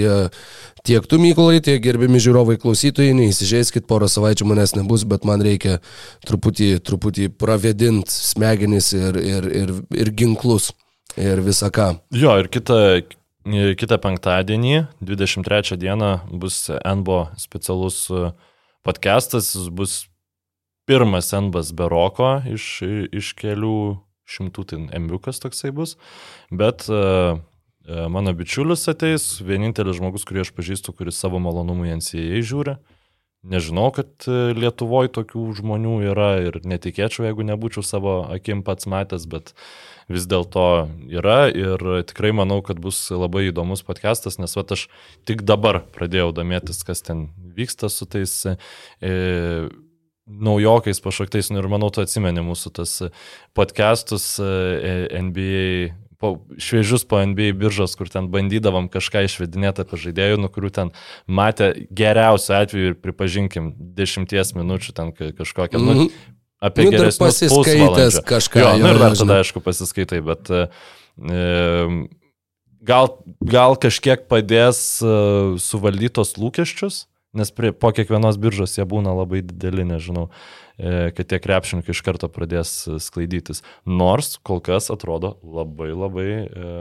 [0.87, 5.79] tiek tu, Mykolai, tiek gerbimi žiūrovai klausytojai, neįsižeiskit, porą savaičių manęs nebus, bet man reikia
[6.27, 9.75] truputį, truputį pravėdinti smegenis ir, ir, ir,
[10.05, 10.71] ir ginklus
[11.19, 11.93] ir visą ką.
[12.15, 12.79] Jo, ir kitą,
[13.43, 18.31] kitą penktadienį, 23 dieną, bus NBO specialus e,
[18.85, 20.05] podcastas, jis bus
[20.85, 22.81] pirmas NBAS be roko iš,
[23.11, 23.97] iš kelių
[24.29, 25.97] šimtų, tai embiukas toksai bus,
[26.51, 27.41] bet uh,
[28.09, 32.77] mano bičiulis ateis, vienintelis žmogus, kurį aš pažįstu, kuris savo malonumų į NCAA žiūri.
[33.41, 39.25] Nežinau, kad e, Lietuvoje tokių žmonių yra ir netikėčiau, jeigu nebūčiau savo akim pats matęs,
[39.25, 39.55] bet
[40.13, 40.65] vis dėlto
[41.11, 44.87] yra ir tikrai manau, kad bus labai įdomus podcastas, nes va aš
[45.27, 49.69] tik dabar pradėjau domėtis, kas ten vyksta su tais e,
[50.27, 52.97] naujokais pašoktais nu, ir manau, tu atsimeni mūsų tas
[53.57, 55.65] podcastus e, NBA
[56.21, 60.91] po, šviežius po NBA biržos, kur ten bandydavom kažką išvedinėti apie žaidėjų, nu kurių ten
[61.25, 66.37] matė geriausiu atveju ir pripažinkim dešimties minučių ten ka- kažkokią, nu, Mhm.
[66.61, 70.65] Apie Nu, geresnius pasiskaitęs kažką, Jo, jo, nu ir dar tada, aišku, pasiskaitai, bet e,
[72.85, 75.15] gal, gal kažkiek padės e,
[75.61, 77.05] suvaldytos lūkesčius,
[77.37, 80.27] nes prie, po kiekvienos biržos jie būna labai dideli, nežinau,
[80.77, 83.63] e, kad tie krepšininkai iš karto pradės e, sklaidytis.
[83.89, 86.73] Nors kol kas atrodo labai labai e,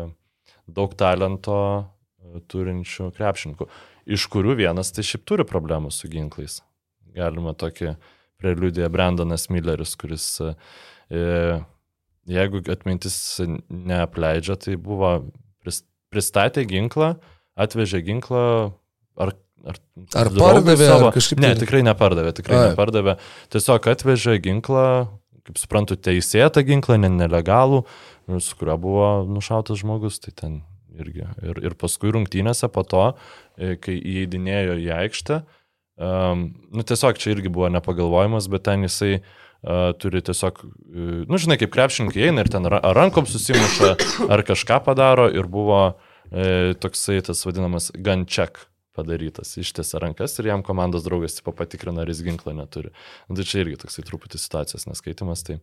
[0.70, 3.68] daug talento e, turinčių krepšininkų,
[4.10, 6.60] iš kurių vienas tai šiaip turi problemų su ginklais.
[7.14, 7.96] galima tokį
[8.40, 10.54] preliudiją Brandonas Milleris, kuris, e,
[12.30, 13.16] jeigu atmintis
[13.70, 15.12] neapleidžia, tai buvo
[15.64, 17.14] pris- pristatė ginklą,
[17.60, 18.72] atvežė ginklą,
[19.20, 19.76] ar Ar,
[20.16, 22.68] Ar pardavė, ar kažkaip Ne, tai- tikrai nepardavė, tikrai Ai.
[22.70, 23.18] nepardavė.
[23.52, 24.84] Tiesiog atvežė ginklą,
[25.44, 27.82] kaip suprantu, teisėtą ginklą, ne nelegalų,
[28.40, 30.62] su kuriuo buvo nušautas žmogus, tai ten
[30.96, 31.26] irgi.
[31.44, 33.02] Ir, ir paskui rungtynėse po to,
[33.58, 35.42] e, kai įeidinėjo į aikštę,
[36.00, 41.40] um, nu tiesiog čia irgi buvo nepagalvojimas, bet ten jisai uh, turi tiesiog, uh, nu
[41.40, 43.94] žinai, kaip krepšininkai eina ir ten ra- rankom susimuša,
[44.32, 47.92] ar kažką padaro ir buvo uh, toksai tas vadinamas
[48.26, 48.66] check
[48.96, 52.90] padarytas, ištiesia rankas ir jam komandos draugas tipo patikrina, ar jis ginklą neturi.
[53.28, 55.44] Nu, tai čia irgi toksai truputį situacijos neskaitimas.
[55.46, 55.60] Tai.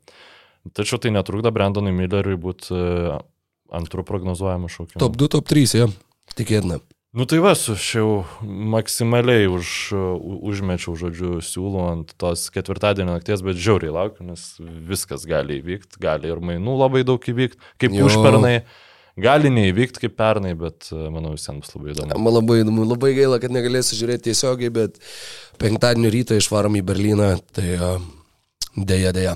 [0.78, 3.18] Tačiau tai netrukdo Brandonui Milleriui būti uh,
[3.78, 5.02] antrų prognozuojamų šaukimu.
[5.04, 5.90] Top 2, top 3, jo.
[6.38, 6.80] Tikėtina.
[7.18, 9.70] Nu tai va, su šiau maksimaliai už,
[10.22, 14.44] užmečiau, žodžiu, siūlų ant tos ketvirtadienio nakties, bet žiauriai laukiu, nes
[14.86, 18.06] viskas gali įvykti, gali ir mainų labai daug įvykti, kaip Jo.
[18.06, 18.60] užpernai,
[19.18, 22.20] gali neįvykti kaip pernai, bet e, manau visiems bus labai įdomu.
[22.22, 25.02] Man labai įdomu, labai gaila, kad negalėsiu žiūrėti tiesiogiai, bet
[25.58, 27.90] penktadienio rytą išvarom į Berliną, tai a,
[28.78, 29.34] dėja, dėja.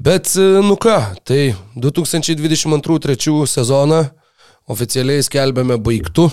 [0.00, 4.00] Bet, e, nu ką, tai 2022-2023 sezoną
[4.72, 6.30] oficialiai skelbėme baigtų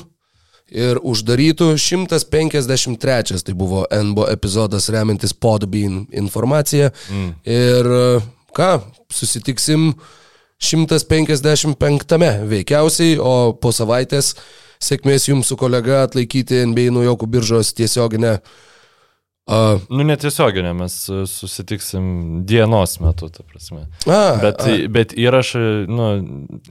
[0.72, 6.92] ir uždarytų 153, tai buvo NBO epizodas remiantis Podbean informacija.
[7.12, 7.30] Mm.
[7.44, 7.92] Ir
[8.56, 8.72] ką,
[9.12, 9.92] susitiksim
[10.62, 14.36] 155 veikiausiai, o po savaitės
[14.82, 18.40] sėkmės jums su kolega atlaikyti NBA naujokų biržos tiesioginę.
[19.52, 22.06] Uh, Nu netiesioginė, mes e, susitiksim
[22.48, 23.82] dienos metu, ta prasme.
[24.08, 26.06] a, Bet, a, bet įrašą, nu,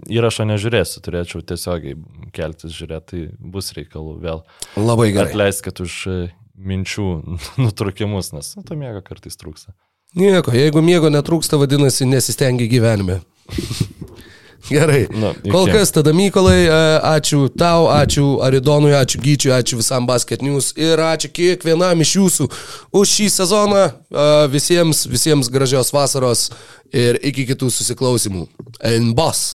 [0.08, 1.98] įrašą nežiūrėsiu, turėčiau tiesiogiai
[2.32, 4.40] keltis žiūrėti, tai bus reikalų vėl.
[4.80, 5.28] labai gerai.
[5.34, 6.16] Atleiskit už e,
[6.56, 7.08] minčių
[7.66, 9.76] nutrukimus, nes nu, to miego kartais trūksta.
[10.16, 13.20] Nieko, jeigu miego netrūksta, vadinasi, nesistengi gyvenime.
[14.68, 15.06] Gerai.
[15.08, 15.50] Iki.
[15.50, 16.80] Kol kas tada Mykolai, e,
[17.14, 22.48] ačiū tau, ačiū Aridonui, ačiū Gyčiui, ačiū visam Basket News ir ačiū kiekvienam iš jūsų
[22.92, 23.86] už šį sezoną.
[23.88, 26.50] E, Visiems, visiems gražios vasaros
[26.92, 28.46] ir iki kitų susiklausimų.
[28.92, 29.42] Enbos.